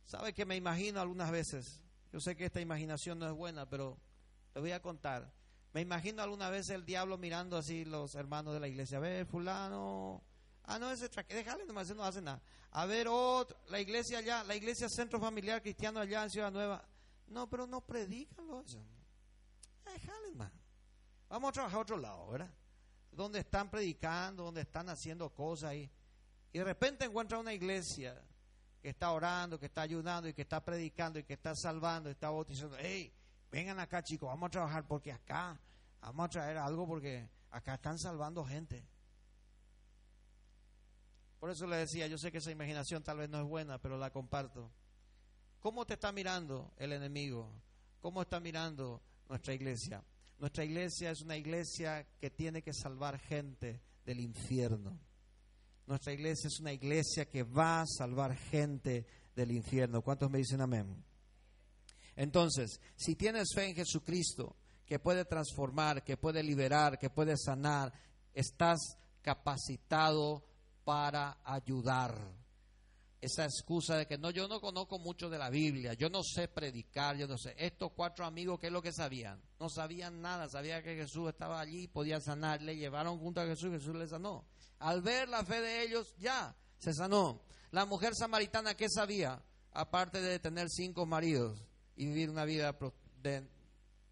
¿Sabe 0.04 0.32
que 0.32 0.46
me 0.46 0.54
imagino 0.54 1.00
algunas 1.00 1.32
veces? 1.32 1.80
Yo 2.12 2.20
sé 2.20 2.36
que 2.36 2.44
esta 2.44 2.60
imaginación 2.60 3.18
no 3.18 3.26
es 3.26 3.34
buena, 3.34 3.68
pero 3.68 3.98
te 4.52 4.60
voy 4.60 4.70
a 4.70 4.80
contar. 4.80 5.39
Me 5.72 5.80
imagino 5.80 6.22
alguna 6.22 6.50
vez 6.50 6.68
el 6.70 6.84
diablo 6.84 7.16
mirando 7.16 7.56
así 7.56 7.84
los 7.84 8.14
hermanos 8.14 8.54
de 8.54 8.60
la 8.60 8.68
iglesia. 8.68 8.98
A 8.98 9.00
ver, 9.00 9.26
fulano. 9.26 10.22
Ah, 10.64 10.78
no, 10.78 10.90
ese 10.90 11.08
traque. 11.08 11.34
Déjale 11.34 11.64
nomás, 11.64 11.94
no 11.94 12.04
hace 12.04 12.20
nada. 12.20 12.42
A 12.72 12.86
ver, 12.86 13.06
otro. 13.08 13.56
La 13.68 13.80
iglesia 13.80 14.18
allá, 14.18 14.42
la 14.44 14.56
iglesia 14.56 14.88
Centro 14.88 15.20
Familiar 15.20 15.62
Cristiano 15.62 16.00
allá 16.00 16.24
en 16.24 16.30
Ciudad 16.30 16.50
Nueva. 16.50 16.84
No, 17.28 17.48
pero 17.48 17.66
no 17.66 17.80
predican 17.80 18.46
eso. 18.64 18.84
Déjale 19.84 20.32
más. 20.32 20.52
Vamos 21.28 21.50
a 21.50 21.52
trabajar 21.52 21.78
a 21.78 21.82
otro 21.82 21.96
lado, 21.96 22.28
¿verdad? 22.28 22.52
Donde 23.12 23.38
están 23.40 23.70
predicando, 23.70 24.44
donde 24.44 24.62
están 24.62 24.88
haciendo 24.88 25.32
cosas 25.32 25.70
ahí. 25.70 25.90
Y 26.52 26.58
de 26.58 26.64
repente 26.64 27.04
encuentra 27.04 27.38
una 27.38 27.54
iglesia 27.54 28.20
que 28.82 28.88
está 28.88 29.12
orando, 29.12 29.58
que 29.58 29.66
está 29.66 29.82
ayudando 29.82 30.28
y 30.28 30.34
que 30.34 30.42
está 30.42 30.64
predicando 30.64 31.20
y 31.20 31.24
que 31.24 31.34
está 31.34 31.54
salvando, 31.54 32.08
y 32.08 32.12
está 32.12 32.30
bautizando. 32.30 32.76
¡Ey! 32.78 33.12
Vengan 33.50 33.78
acá 33.80 34.02
chicos, 34.02 34.28
vamos 34.28 34.48
a 34.48 34.50
trabajar 34.50 34.86
porque 34.86 35.12
acá 35.12 35.60
vamos 36.00 36.26
a 36.26 36.28
traer 36.28 36.56
algo 36.56 36.86
porque 36.86 37.28
acá 37.50 37.74
están 37.74 37.98
salvando 37.98 38.44
gente. 38.44 38.84
Por 41.38 41.50
eso 41.50 41.66
le 41.66 41.76
decía, 41.76 42.06
yo 42.06 42.18
sé 42.18 42.30
que 42.30 42.38
esa 42.38 42.50
imaginación 42.50 43.02
tal 43.02 43.18
vez 43.18 43.30
no 43.30 43.40
es 43.40 43.46
buena, 43.46 43.78
pero 43.78 43.96
la 43.96 44.10
comparto. 44.10 44.70
¿Cómo 45.58 45.86
te 45.86 45.94
está 45.94 46.12
mirando 46.12 46.72
el 46.76 46.92
enemigo? 46.92 47.50
¿Cómo 48.00 48.22
está 48.22 48.40
mirando 48.40 49.02
nuestra 49.28 49.54
iglesia? 49.54 50.04
Nuestra 50.38 50.64
iglesia 50.64 51.10
es 51.10 51.22
una 51.22 51.36
iglesia 51.36 52.06
que 52.18 52.30
tiene 52.30 52.62
que 52.62 52.72
salvar 52.72 53.18
gente 53.18 53.82
del 54.04 54.20
infierno. 54.20 54.98
Nuestra 55.86 56.12
iglesia 56.12 56.48
es 56.48 56.60
una 56.60 56.72
iglesia 56.72 57.26
que 57.26 57.42
va 57.42 57.82
a 57.82 57.86
salvar 57.86 58.36
gente 58.36 59.06
del 59.34 59.50
infierno. 59.52 60.02
¿Cuántos 60.02 60.30
me 60.30 60.38
dicen 60.38 60.60
amén? 60.60 61.04
Entonces, 62.20 62.82
si 62.96 63.16
tienes 63.16 63.48
fe 63.54 63.70
en 63.70 63.74
Jesucristo, 63.74 64.54
que 64.84 64.98
puede 64.98 65.24
transformar, 65.24 66.04
que 66.04 66.18
puede 66.18 66.42
liberar, 66.42 66.98
que 66.98 67.08
puede 67.08 67.34
sanar, 67.38 67.94
estás 68.34 68.98
capacitado 69.22 70.44
para 70.84 71.38
ayudar. 71.42 72.14
Esa 73.22 73.46
excusa 73.46 73.96
de 73.96 74.06
que 74.06 74.18
no, 74.18 74.28
yo 74.28 74.48
no 74.48 74.60
conozco 74.60 74.98
mucho 74.98 75.30
de 75.30 75.38
la 75.38 75.48
Biblia, 75.48 75.94
yo 75.94 76.10
no 76.10 76.22
sé 76.22 76.46
predicar, 76.46 77.16
yo 77.16 77.26
no 77.26 77.38
sé. 77.38 77.54
Estos 77.56 77.92
cuatro 77.96 78.26
amigos, 78.26 78.60
¿qué 78.60 78.66
es 78.66 78.72
lo 78.74 78.82
que 78.82 78.92
sabían? 78.92 79.40
No 79.58 79.70
sabían 79.70 80.20
nada, 80.20 80.46
sabían 80.50 80.82
que 80.82 80.96
Jesús 80.96 81.30
estaba 81.30 81.58
allí, 81.58 81.88
podía 81.88 82.20
sanar, 82.20 82.60
le 82.60 82.76
llevaron 82.76 83.18
junto 83.18 83.40
a 83.40 83.46
Jesús 83.46 83.70
y 83.70 83.78
Jesús 83.78 83.96
le 83.96 84.06
sanó. 84.06 84.44
Al 84.80 85.00
ver 85.00 85.26
la 85.26 85.42
fe 85.42 85.62
de 85.62 85.84
ellos, 85.84 86.14
ya, 86.18 86.54
se 86.76 86.92
sanó. 86.92 87.40
La 87.70 87.86
mujer 87.86 88.14
samaritana, 88.14 88.74
¿qué 88.74 88.90
sabía? 88.90 89.42
Aparte 89.72 90.20
de 90.20 90.38
tener 90.38 90.68
cinco 90.68 91.06
maridos, 91.06 91.69
y 92.00 92.06
vivir 92.06 92.30
una 92.30 92.46
vida 92.46 92.74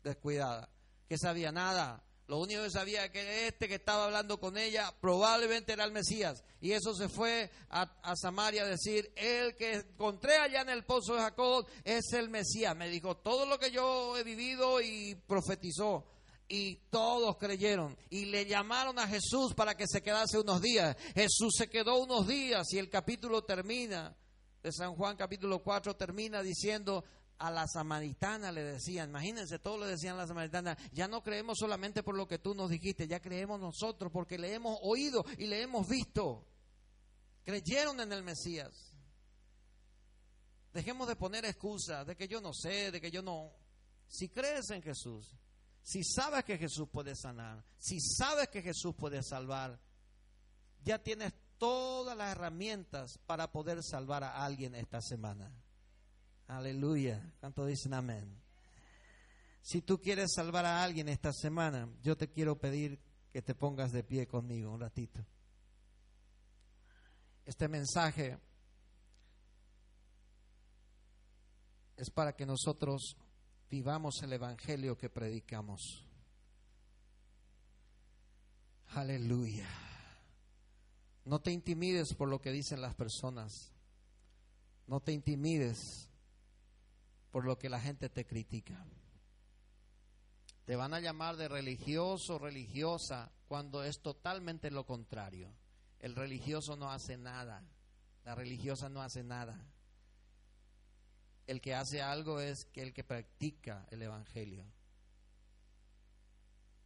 descuidada. 0.03 0.68
Que 1.09 1.16
sabía 1.16 1.51
nada. 1.51 2.05
Lo 2.26 2.39
único 2.39 2.62
que 2.62 2.70
sabía 2.70 3.07
es 3.07 3.11
que 3.11 3.47
este 3.47 3.66
que 3.66 3.76
estaba 3.76 4.05
hablando 4.05 4.39
con 4.39 4.59
ella 4.59 4.95
probablemente 5.01 5.72
era 5.72 5.84
el 5.84 5.93
Mesías. 5.93 6.45
Y 6.61 6.72
eso 6.72 6.95
se 6.95 7.09
fue 7.09 7.51
a, 7.70 7.91
a, 8.03 8.14
Samaria 8.14 8.64
a 8.64 8.66
decir, 8.66 9.11
el 9.16 9.57
que 9.57 9.72
encontré 9.72 10.36
allá 10.36 10.61
en 10.61 10.68
el 10.68 10.84
pozo 10.84 11.14
de 11.14 11.22
Jacob 11.22 11.66
es 11.82 12.12
el 12.12 12.28
Mesías. 12.28 12.76
Me 12.76 12.91
dijo 12.91 13.16
todo 13.16 13.47
lo 13.47 13.59
que 13.59 13.70
yo 13.70 14.18
he 14.18 14.22
vivido 14.22 14.82
y 14.82 15.14
profetizó. 15.26 16.05
y 16.47 16.76
todos 16.91 17.39
creyeron 17.39 17.97
y 18.11 18.26
le 18.26 18.45
llamaron 18.45 18.99
a 18.99 19.07
Jesús 19.07 19.55
para 19.55 19.74
que 19.74 19.86
se 19.86 20.03
quedase 20.03 20.39
unos 20.39 20.61
días. 20.61 20.95
Jesús 21.14 21.55
se 21.57 21.70
quedó 21.70 21.97
unos 21.97 22.26
días 22.26 22.66
y 22.70 22.78
el 22.78 22.91
capítulo 22.91 23.45
termina, 23.45 24.14
de 24.62 24.72
San 24.72 24.95
Juan 24.95 25.16
capítulo 25.16 25.62
4 25.62 25.97
termina 25.97 26.43
diciendo, 26.43 27.05
a 27.39 27.51
la 27.51 27.66
samaritana 27.66 28.51
le 28.51 28.64
decían, 28.64 29.11
imagínense, 29.11 29.59
todos 29.59 29.80
le 29.80 29.86
decían 29.86 30.14
a 30.14 30.18
la 30.18 30.26
samaritana, 30.26 30.76
ya 30.93 31.07
no 31.07 31.22
creemos 31.22 31.59
solamente 31.59 32.03
por 32.03 32.16
lo 32.16 32.26
que 32.26 32.39
tú 32.39 32.55
nos 32.55 32.70
dijiste, 32.70 33.07
ya 33.07 33.20
creemos 33.20 33.61
nosotros 33.61 34.11
porque 34.12 34.39
le 34.39 34.55
hemos 34.55 34.78
oído 34.82 35.24
y 35.39 35.47
le 35.47 35.62
hemos 35.62 35.89
visto. 35.89 36.47
Creyeron 37.45 38.01
en 38.01 38.12
el 38.12 38.22
Mesías. 38.22 38.97
Dejemos 40.72 41.09
de 41.09 41.16
poner 41.16 41.45
excusas 41.45 42.07
de 42.07 42.16
que 42.16 42.28
yo 42.28 42.41
no 42.41 42.53
sé, 42.53 42.91
de 42.91 43.01
que 43.01 43.11
yo 43.11 43.22
no. 43.22 43.53
Si 44.07 44.28
crees 44.28 44.70
en 44.70 44.82
Jesús, 44.82 45.36
si 45.82 46.05
sabes 46.05 46.45
que 46.45 46.59
Jesús 46.59 46.89
puede 46.91 47.14
sanar, 47.14 47.64
si 47.78 48.01
sabes 48.01 48.49
que 48.49 48.62
Jesús 48.62 48.95
puede 48.97 49.22
salvar, 49.22 49.80
ya 50.82 50.99
tienes 51.03 51.32
todas 51.59 52.16
las 52.16 52.32
herramientas 52.32 53.18
para 53.26 53.51
poder 53.51 53.82
salvar 53.82 54.24
a 54.24 54.45
alguien 54.45 54.74
esta 54.74 55.01
semana. 55.01 55.53
Aleluya. 56.49 57.32
¿Cuánto 57.40 57.66
dicen 57.66 57.94
amén? 57.94 58.42
Si 59.61 59.82
tú 59.82 60.01
quieres 60.01 60.32
salvar 60.34 60.64
a 60.64 60.82
alguien 60.82 61.09
esta 61.09 61.32
semana, 61.32 61.88
yo 62.03 62.16
te 62.16 62.30
quiero 62.30 62.59
pedir 62.59 62.99
que 63.30 63.42
te 63.42 63.55
pongas 63.55 63.92
de 63.92 64.03
pie 64.03 64.26
conmigo 64.26 64.72
un 64.72 64.80
ratito. 64.80 65.24
Este 67.44 67.68
mensaje 67.68 68.38
es 71.96 72.11
para 72.11 72.34
que 72.34 72.46
nosotros 72.46 73.16
vivamos 73.68 74.22
el 74.22 74.32
Evangelio 74.32 74.96
que 74.96 75.11
predicamos. 75.11 76.07
Aleluya. 78.88 79.68
No 81.26 81.40
te 81.40 81.53
intimides 81.53 82.14
por 82.14 82.30
lo 82.30 82.40
que 82.40 82.53
dicen 82.53 82.80
las 82.80 82.94
personas. 82.94 83.70
No 84.86 85.01
te 85.01 85.12
intimides 85.12 86.08
por 87.31 87.45
lo 87.45 87.59
que 87.59 87.68
la 87.68 87.81
gente 87.81 88.09
te 88.09 88.26
critica. 88.26 88.85
Te 90.64 90.76
van 90.76 90.93
a 90.93 91.01
llamar 91.01 91.37
de 91.37 91.49
religioso 91.49 92.39
religiosa 92.39 93.33
cuando 93.47 93.83
es 93.83 94.01
totalmente 94.01 94.70
lo 94.70 94.85
contrario. 94.85 95.51
El 95.99 96.14
religioso 96.14 96.76
no 96.76 96.91
hace 96.91 97.16
nada. 97.16 97.64
La 98.24 98.35
religiosa 98.35 98.89
no 98.89 99.01
hace 99.01 99.24
nada. 99.24 99.59
El 101.47 101.62
que 101.62 101.74
hace 101.74 102.03
algo 102.03 102.41
es 102.41 102.66
que 102.66 102.83
el 102.83 102.93
que 102.93 103.05
practica 103.05 103.87
el 103.91 104.03
Evangelio. 104.03 104.66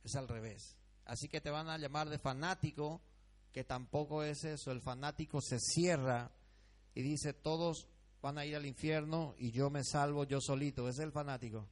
Es 0.05 0.15
al 0.15 0.29
revés. 0.29 0.77
Así 1.05 1.29
que 1.29 1.41
te 1.41 1.51
van 1.51 1.69
a 1.69 1.79
llamar 1.79 2.09
de 2.09 2.19
fanático, 2.19 3.03
que 3.51 3.65
tampoco 3.65 4.23
es 4.23 4.45
eso. 4.45 4.71
El 4.71 4.81
fanático 4.81 5.41
se 5.41 5.59
cierra 5.59 6.31
y 6.95 7.03
dice, 7.03 7.33
todos 7.33 7.89
van 8.23 8.39
a 8.39 8.47
ir 8.47 8.55
al 8.55 8.65
infierno 8.65 9.35
y 9.37 9.51
yo 9.51 9.69
me 9.69 9.83
salvo 9.85 10.25
yo 10.25 10.41
solito. 10.41 10.89
Es 10.89 10.99
el 11.01 11.11
fanático. 11.11 11.69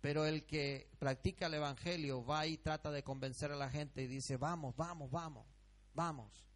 Pero 0.00 0.24
el 0.24 0.46
que 0.46 0.88
practica 0.98 1.46
el 1.46 1.54
Evangelio 1.54 2.24
va 2.24 2.46
y 2.46 2.58
trata 2.58 2.92
de 2.92 3.02
convencer 3.02 3.50
a 3.50 3.56
la 3.56 3.68
gente 3.68 4.02
y 4.02 4.06
dice, 4.06 4.36
vamos, 4.36 4.76
vamos, 4.76 5.10
vamos, 5.10 5.46
vamos. 5.92 6.46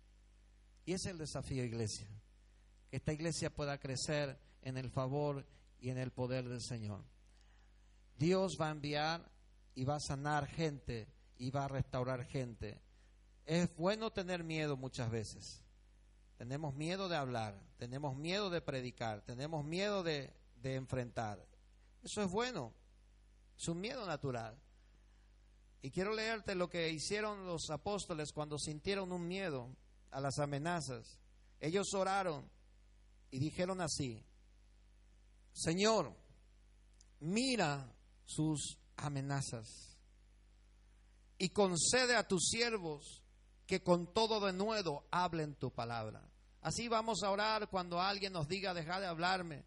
Y 0.85 0.93
ese 0.93 1.09
es 1.09 1.13
el 1.13 1.19
desafío, 1.19 1.65
iglesia. 1.65 2.09
Que 2.89 2.99
esta 2.99 3.13
iglesia 3.13 3.51
pueda 3.51 3.79
crecer 3.79 4.39
en 4.63 4.79
el 4.79 4.91
favor 4.91 5.45
y 5.81 5.91
en 5.91 5.99
el 5.99 6.13
poder 6.13 6.49
del 6.49 6.63
Señor. 6.63 7.05
Dios 8.17 8.57
va 8.61 8.69
a 8.69 8.73
enviar 8.73 9.29
y 9.75 9.85
va 9.85 9.97
a 9.97 10.01
sanar 10.01 10.47
gente 10.47 11.09
y 11.37 11.51
va 11.51 11.65
a 11.65 11.69
restaurar 11.69 12.25
gente. 12.27 12.81
Es 13.47 13.75
bueno 13.77 14.13
tener 14.13 14.45
miedo 14.45 14.77
muchas 14.77 15.11
veces. 15.11 15.65
Tenemos 16.41 16.75
miedo 16.75 17.11
de 17.11 17.17
hablar, 17.17 17.55
tenemos 17.77 18.17
miedo 18.17 18.49
de 18.49 18.63
predicar, 18.63 19.21
tenemos 19.21 19.63
miedo 19.63 20.03
de, 20.03 20.33
enfrentar. 20.63 21.47
Eso 22.03 22.23
es 22.23 22.31
bueno, 22.31 22.73
es 23.59 23.69
un 23.69 23.79
miedo 23.79 24.07
natural. 24.07 24.59
Y 25.83 25.91
quiero 25.91 26.15
leerte 26.15 26.55
lo 26.55 26.71
que 26.71 26.89
hicieron 26.89 27.45
los 27.45 27.69
apóstoles 27.69 28.33
cuando 28.33 28.59
sintieron 28.59 29.13
un 29.13 29.29
miedo 29.29 29.77
a 30.11 30.19
las 30.19 30.39
amenazas. 30.39 31.19
Ellos 31.61 31.93
oraron 31.93 32.51
y 33.31 33.39
dijeron 33.39 33.83
así, 33.83 34.25
Señor, 35.53 36.17
mira 37.19 37.95
sus 38.25 38.79
amenazas 38.97 39.99
y 41.37 41.51
concede 41.51 42.17
a 42.17 42.27
tus 42.27 42.49
siervos 42.49 43.23
que 43.67 43.83
con 43.83 44.11
todo 44.15 44.41
denuedo 44.41 45.07
hablen 45.11 45.55
tu 45.55 45.71
palabra. 45.71 46.30
Así 46.63 46.89
vamos 46.89 47.23
a 47.23 47.31
orar 47.31 47.69
cuando 47.69 48.01
alguien 48.01 48.33
nos 48.33 48.47
diga, 48.47 48.75
deja 48.75 49.01
de 49.01 49.07
hablarme, 49.07 49.65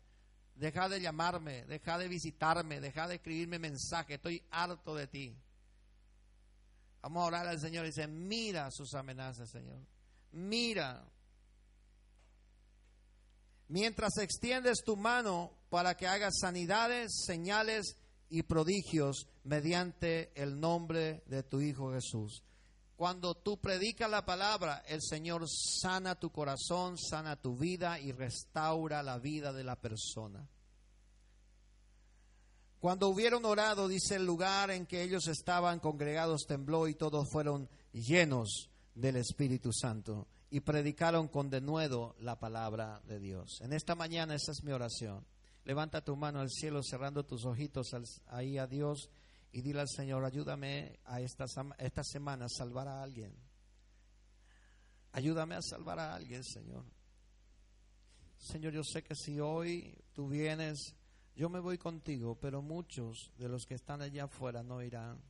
deja 0.55 0.87
de 0.87 1.01
llamarme, 1.01 1.65
deja 1.65 1.97
de 1.97 2.07
visitarme, 2.07 2.79
deja 2.79 3.07
de 3.07 3.15
escribirme 3.15 3.57
mensaje, 3.57 4.15
estoy 4.15 4.43
harto 4.51 4.95
de 4.95 5.07
ti. 5.07 5.35
Vamos 7.01 7.23
a 7.23 7.27
orar 7.27 7.47
al 7.47 7.59
Señor 7.59 7.85
y 7.85 7.89
dice, 7.89 8.07
mira 8.07 8.69
sus 8.71 8.93
amenazas, 8.93 9.49
Señor. 9.49 9.79
Mira. 10.31 11.05
Mientras 13.67 14.17
extiendes 14.17 14.83
tu 14.85 14.95
mano 14.95 15.51
para 15.69 15.95
que 15.95 16.07
hagas 16.07 16.35
sanidades, 16.39 17.23
señales 17.25 17.97
y 18.29 18.43
prodigios 18.43 19.27
mediante 19.43 20.31
el 20.41 20.59
nombre 20.59 21.23
de 21.25 21.43
tu 21.43 21.59
Hijo 21.59 21.91
Jesús. 21.91 22.43
Cuando 23.03 23.35
tú 23.35 23.57
predicas 23.57 24.09
la 24.09 24.23
palabra, 24.23 24.81
el 24.87 25.01
Señor 25.01 25.43
sana 25.49 26.15
tu 26.15 26.31
corazón, 26.31 26.97
sana 26.97 27.35
tu 27.35 27.57
vida 27.57 27.99
y 27.99 28.13
restaura 28.13 29.03
la 29.03 29.19
vida 29.19 29.51
de 29.51 29.65
la 29.65 29.75
persona. 29.75 30.47
Cuando 32.79 33.09
hubieron 33.09 33.43
orado, 33.43 33.89
dice 33.89 34.15
el 34.15 34.25
lugar 34.25 34.71
en 34.71 34.85
que 34.85 35.03
ellos 35.03 35.27
estaban 35.27 35.81
congregados 35.81 36.45
tembló 36.47 36.87
y 36.87 36.95
todos 36.95 37.29
fueron 37.29 37.67
llenos 37.91 38.69
del 38.95 39.17
Espíritu 39.17 39.73
Santo 39.73 40.29
y 40.49 40.61
predicaron 40.61 41.27
con 41.27 41.49
denuedo 41.49 42.15
la 42.19 42.39
palabra 42.39 43.01
de 43.05 43.19
Dios. 43.19 43.59
En 43.59 43.73
esta 43.73 43.95
mañana 43.95 44.33
esa 44.33 44.53
es 44.53 44.63
mi 44.63 44.71
oración. 44.71 45.25
Levanta 45.65 46.05
tu 46.05 46.15
mano 46.15 46.39
al 46.39 46.49
cielo 46.49 46.81
cerrando 46.81 47.25
tus 47.25 47.43
ojitos 47.43 47.89
ahí 48.27 48.57
a 48.57 48.65
Dios 48.65 49.09
y 49.53 49.61
dile 49.61 49.81
al 49.81 49.87
Señor, 49.87 50.25
ayúdame 50.25 50.99
a 51.05 51.21
esta, 51.21 51.45
esta 51.77 52.03
semana 52.03 52.45
a 52.45 52.49
salvar 52.49 52.87
a 52.87 53.03
alguien. 53.03 53.31
Ayúdame 55.11 55.53
a 55.53 55.61
salvar 55.61 55.99
a 55.99 56.15
alguien, 56.15 56.43
Señor. 56.43 56.83
Señor, 58.35 58.73
yo 58.73 58.83
sé 58.83 59.03
que 59.03 59.13
si 59.13 59.39
hoy 59.39 59.95
tú 60.11 60.27
vienes, 60.27 60.95
yo 61.35 61.49
me 61.49 61.59
voy 61.59 61.77
contigo, 61.77 62.35
pero 62.39 62.63
muchos 62.63 63.31
de 63.37 63.47
los 63.47 63.65
que 63.65 63.75
están 63.75 64.01
allá 64.01 64.23
afuera 64.23 64.63
no 64.63 64.81
irán. 64.81 65.21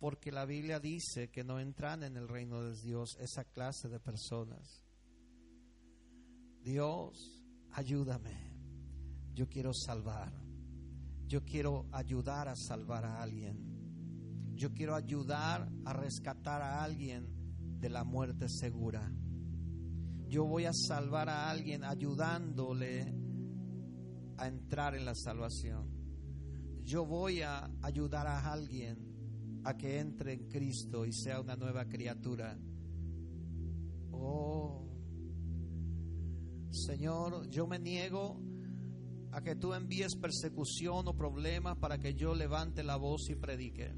Porque 0.00 0.32
la 0.32 0.44
Biblia 0.44 0.80
dice 0.80 1.30
que 1.30 1.44
no 1.44 1.60
entran 1.60 2.02
en 2.02 2.16
el 2.16 2.26
reino 2.26 2.64
de 2.64 2.76
Dios 2.82 3.16
esa 3.20 3.44
clase 3.44 3.88
de 3.88 4.00
personas. 4.00 4.84
Dios, 6.64 7.44
ayúdame. 7.70 8.50
Yo 9.34 9.48
quiero 9.48 9.72
salvar. 9.72 10.51
Yo 11.32 11.42
quiero 11.46 11.86
ayudar 11.92 12.46
a 12.48 12.54
salvar 12.54 13.06
a 13.06 13.22
alguien. 13.22 13.56
Yo 14.54 14.74
quiero 14.74 14.94
ayudar 14.94 15.66
a 15.86 15.94
rescatar 15.94 16.60
a 16.60 16.84
alguien 16.84 17.26
de 17.80 17.88
la 17.88 18.04
muerte 18.04 18.50
segura. 18.50 19.10
Yo 20.28 20.44
voy 20.44 20.66
a 20.66 20.74
salvar 20.74 21.30
a 21.30 21.48
alguien 21.48 21.84
ayudándole 21.84 23.14
a 24.36 24.46
entrar 24.46 24.94
en 24.94 25.06
la 25.06 25.14
salvación. 25.14 25.88
Yo 26.82 27.06
voy 27.06 27.40
a 27.40 27.64
ayudar 27.80 28.26
a 28.26 28.52
alguien 28.52 29.62
a 29.64 29.74
que 29.74 30.00
entre 30.00 30.34
en 30.34 30.48
Cristo 30.50 31.06
y 31.06 31.14
sea 31.14 31.40
una 31.40 31.56
nueva 31.56 31.86
criatura. 31.86 32.58
Oh, 34.10 34.86
Señor, 36.68 37.48
yo 37.48 37.66
me 37.66 37.78
niego 37.78 38.51
a 39.32 39.40
que 39.40 39.56
tú 39.56 39.72
envíes 39.72 40.14
persecución 40.14 41.08
o 41.08 41.16
problemas 41.16 41.78
para 41.78 41.98
que 41.98 42.14
yo 42.14 42.34
levante 42.34 42.82
la 42.82 42.96
voz 42.96 43.30
y 43.30 43.34
predique. 43.34 43.94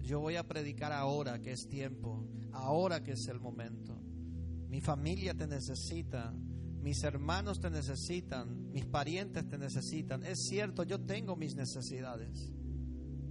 Yo 0.00 0.20
voy 0.20 0.36
a 0.36 0.46
predicar 0.46 0.92
ahora 0.92 1.40
que 1.40 1.50
es 1.50 1.66
tiempo, 1.68 2.28
ahora 2.52 3.02
que 3.02 3.12
es 3.12 3.26
el 3.26 3.40
momento. 3.40 4.00
Mi 4.68 4.80
familia 4.80 5.34
te 5.34 5.48
necesita, 5.48 6.32
mis 6.80 7.02
hermanos 7.02 7.58
te 7.58 7.70
necesitan, 7.70 8.70
mis 8.70 8.86
parientes 8.86 9.48
te 9.48 9.58
necesitan. 9.58 10.22
Es 10.22 10.46
cierto, 10.48 10.84
yo 10.84 11.00
tengo 11.00 11.34
mis 11.34 11.56
necesidades. 11.56 12.52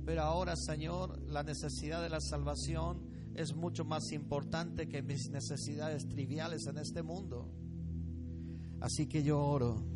Pero 0.06 0.22
ahora, 0.22 0.58
Señor, 0.58 1.22
la 1.30 1.44
necesidad 1.44 2.04
de 2.04 2.10
la 2.10 2.20
salvación 2.20 3.10
es 3.36 3.56
mucho 3.56 3.86
más 3.86 4.12
importante 4.12 4.90
que 4.90 5.02
mis 5.02 5.30
necesidades 5.30 6.10
triviales 6.10 6.68
en 6.68 6.78
este 6.78 7.04
mundo. 7.04 7.50
Así 8.82 9.08
que 9.08 9.24
yo 9.24 9.40
oro 9.40 9.95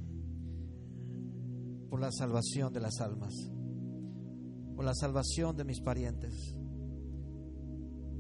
por 1.90 2.00
la 2.00 2.12
salvación 2.12 2.72
de 2.74 2.80
las 2.80 3.00
almas. 3.02 3.34
por 4.76 4.86
la 4.86 4.96
salvación 4.96 5.58
de 5.58 5.66
mis 5.66 5.82
parientes, 5.82 6.56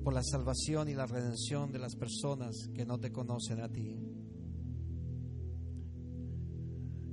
por 0.03 0.13
la 0.13 0.21
salvación 0.21 0.89
y 0.89 0.93
la 0.93 1.05
redención 1.05 1.71
de 1.71 1.79
las 1.79 1.95
personas 1.95 2.67
que 2.73 2.85
no 2.85 2.99
te 2.99 3.13
conocen 3.13 3.61
a 3.61 3.69
ti. 3.69 3.97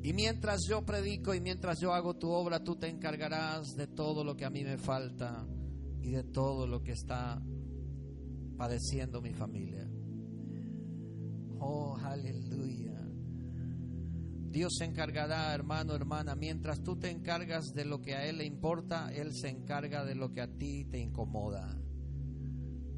Y 0.03 0.13
mientras 0.13 0.63
yo 0.69 0.85
predico 0.85 1.33
y 1.33 1.41
mientras 1.41 1.79
yo 1.81 1.93
hago 1.93 2.15
tu 2.15 2.29
obra, 2.29 2.65
tú 2.65 2.75
te 2.75 2.89
encargarás 2.89 3.77
de 3.77 3.87
todo 3.87 4.25
lo 4.25 4.37
que 4.37 4.45
a 4.45 4.51
mí 4.51 4.65
me 4.65 4.79
falta 4.79 5.47
y 6.01 6.11
de 6.11 6.25
todo 6.25 6.67
lo 6.67 6.83
que 6.83 6.93
está 6.93 7.41
padeciendo 8.57 9.21
mi 9.21 9.33
familia. 9.33 9.89
Oh, 11.61 11.97
aleluya. 12.03 12.96
Dios 14.57 14.77
se 14.79 14.87
encargará, 14.87 15.53
hermano, 15.53 15.95
hermana, 15.95 16.35
mientras 16.35 16.83
tú 16.83 16.97
te 16.97 17.11
encargas 17.11 17.75
de 17.75 17.85
lo 17.85 18.01
que 18.01 18.15
a 18.15 18.25
Él 18.25 18.39
le 18.39 18.47
importa, 18.47 19.13
Él 19.13 19.35
se 19.35 19.51
encarga 19.51 20.03
de 20.03 20.15
lo 20.15 20.33
que 20.33 20.41
a 20.41 20.49
ti 20.49 20.87
te 20.87 20.99
incomoda. 20.99 21.79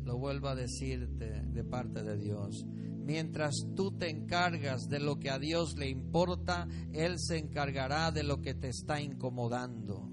Lo 0.04 0.18
vuelvo 0.18 0.46
a 0.46 0.54
decirte 0.54 1.42
de 1.46 1.64
parte 1.64 2.04
de 2.04 2.16
Dios. 2.16 2.64
Mientras 3.04 3.56
tú 3.74 3.90
te 3.90 4.08
encargas 4.08 4.82
de 4.88 5.00
lo 5.00 5.18
que 5.18 5.30
a 5.30 5.40
Dios 5.40 5.74
le 5.76 5.88
importa, 5.90 6.68
Él 6.92 7.18
se 7.18 7.38
encargará 7.38 8.12
de 8.12 8.22
lo 8.22 8.40
que 8.40 8.54
te 8.54 8.68
está 8.68 9.00
incomodando, 9.00 10.08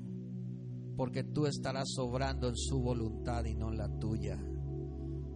porque 0.97 1.25
tú 1.25 1.45
estarás 1.45 1.89
sobrando 1.95 2.49
en 2.49 2.55
su 2.55 2.81
voluntad 2.81 3.45
y 3.45 3.53
no 3.53 3.69
en 3.69 3.77
la 3.77 3.99
tuya. 3.99 4.43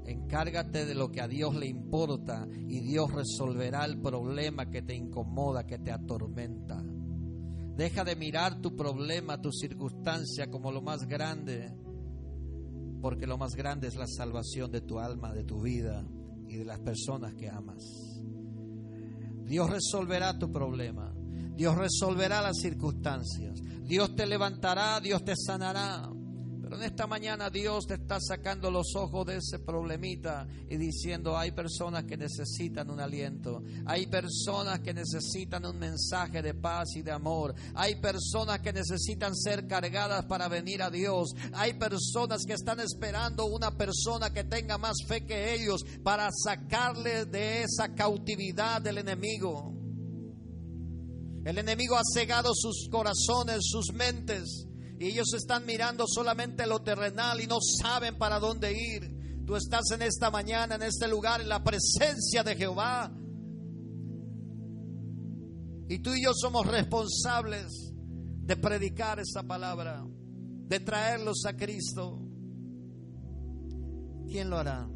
Encárgate 0.10 0.86
de 0.86 0.96
lo 0.96 1.12
que 1.12 1.22
a 1.22 1.28
Dios 1.28 1.56
le 1.56 1.68
importa 1.68 2.48
y 2.52 2.80
Dios 2.80 3.12
resolverá 3.14 3.86
el 3.86 4.00
problema 4.00 4.70
que 4.70 4.82
te 4.82 4.96
incomoda, 4.96 5.66
que 5.66 5.78
te 5.78 5.92
atormenta. 5.92 6.84
Deja 7.76 8.04
de 8.04 8.16
mirar 8.16 8.60
tu 8.60 8.76
problema, 8.76 9.40
tu 9.40 9.52
circunstancia 9.52 10.50
como 10.50 10.72
lo 10.72 10.82
más 10.82 11.08
grande, 11.08 11.72
porque 13.02 13.28
lo 13.28 13.38
más 13.38 13.56
grande 13.56 13.88
es 13.88 13.96
la 13.96 14.08
salvación 14.08 14.72
de 14.72 14.82
tu 14.82 15.00
alma, 15.00 15.34
de 15.34 15.44
tu 15.44 15.62
vida 15.62 16.06
y 16.48 16.58
de 16.58 16.66
las 16.66 16.80
personas 16.80 17.36
que 17.36 17.48
amas. 17.48 17.84
Dios 19.46 19.70
resolverá 19.70 20.38
tu 20.38 20.52
problema. 20.52 21.14
Dios 21.56 21.76
resolverá 21.78 22.42
las 22.42 22.58
circunstancias. 22.58 23.60
Dios 23.84 24.16
te 24.16 24.26
levantará, 24.26 25.00
Dios 25.00 25.24
te 25.24 25.34
sanará. 25.36 26.10
Pero 26.70 26.84
en 26.84 26.88
esta 26.88 27.08
mañana 27.08 27.50
Dios 27.50 27.88
te 27.88 27.96
está 27.96 28.20
sacando 28.20 28.70
los 28.70 28.96
ojos 28.96 29.26
de 29.26 29.38
ese 29.38 29.58
problemita 29.58 30.48
y 30.70 30.78
diciendo, 30.78 31.36
hay 31.36 31.52
personas 31.52 32.04
que 32.04 32.16
necesitan 32.16 32.92
un 32.92 33.00
aliento, 33.00 33.64
hay 33.88 34.06
personas 34.06 34.80
que 34.82 34.94
necesitan 34.94 35.66
un 35.66 35.80
mensaje 35.80 36.44
de 36.44 36.54
paz 36.54 36.90
y 36.96 37.02
de 37.02 37.12
amor, 37.12 37.56
hay 37.74 37.96
personas 37.96 38.60
que 38.60 38.72
necesitan 38.72 39.36
ser 39.36 39.66
cargadas 39.66 40.26
para 40.26 40.48
venir 40.48 40.84
a 40.84 40.92
Dios, 40.92 41.34
hay 41.54 41.74
personas 41.74 42.44
que 42.46 42.54
están 42.54 42.80
esperando 42.82 43.48
una 43.48 43.76
persona 43.76 44.32
que 44.32 44.44
tenga 44.44 44.78
más 44.78 44.98
fe 45.08 45.26
que 45.26 45.56
ellos 45.56 45.84
para 46.04 46.30
sacarle 46.32 47.26
de 47.26 47.64
esa 47.64 47.96
cautividad 47.96 48.80
del 48.80 49.00
enemigo. 49.00 49.74
El 51.46 51.58
enemigo 51.58 51.96
ha 51.96 52.04
cegado 52.14 52.52
sus 52.54 52.88
corazones, 52.92 53.58
sus 53.62 53.92
mentes. 53.92 54.69
Y 55.00 55.08
ellos 55.08 55.34
están 55.34 55.66
mirando 55.66 56.06
solamente 56.08 56.68
lo 56.68 56.82
terrenal 56.82 57.40
y 57.40 57.48
no 57.48 57.60
saben 57.62 58.18
para 58.18 58.38
dónde 58.38 58.74
ir. 58.74 59.46
Tú 59.46 59.56
estás 59.56 59.90
en 59.92 60.02
esta 60.02 60.30
mañana, 60.30 60.76
en 60.76 60.84
este 60.84 61.08
lugar, 61.08 61.40
en 61.40 61.48
la 61.48 61.64
presencia 61.64 62.44
de 62.44 62.56
Jehová. 62.56 63.10
Y 65.88 66.00
tú 66.00 66.14
y 66.14 66.24
yo 66.24 66.32
somos 66.34 66.68
responsables 66.68 67.94
de 68.44 68.58
predicar 68.58 69.20
esa 69.20 69.42
palabra, 69.42 70.06
de 70.68 70.80
traerlos 70.82 71.46
a 71.46 71.56
Cristo. 71.56 72.20
¿Quién 74.28 74.50
lo 74.50 74.58
hará? 74.58 74.88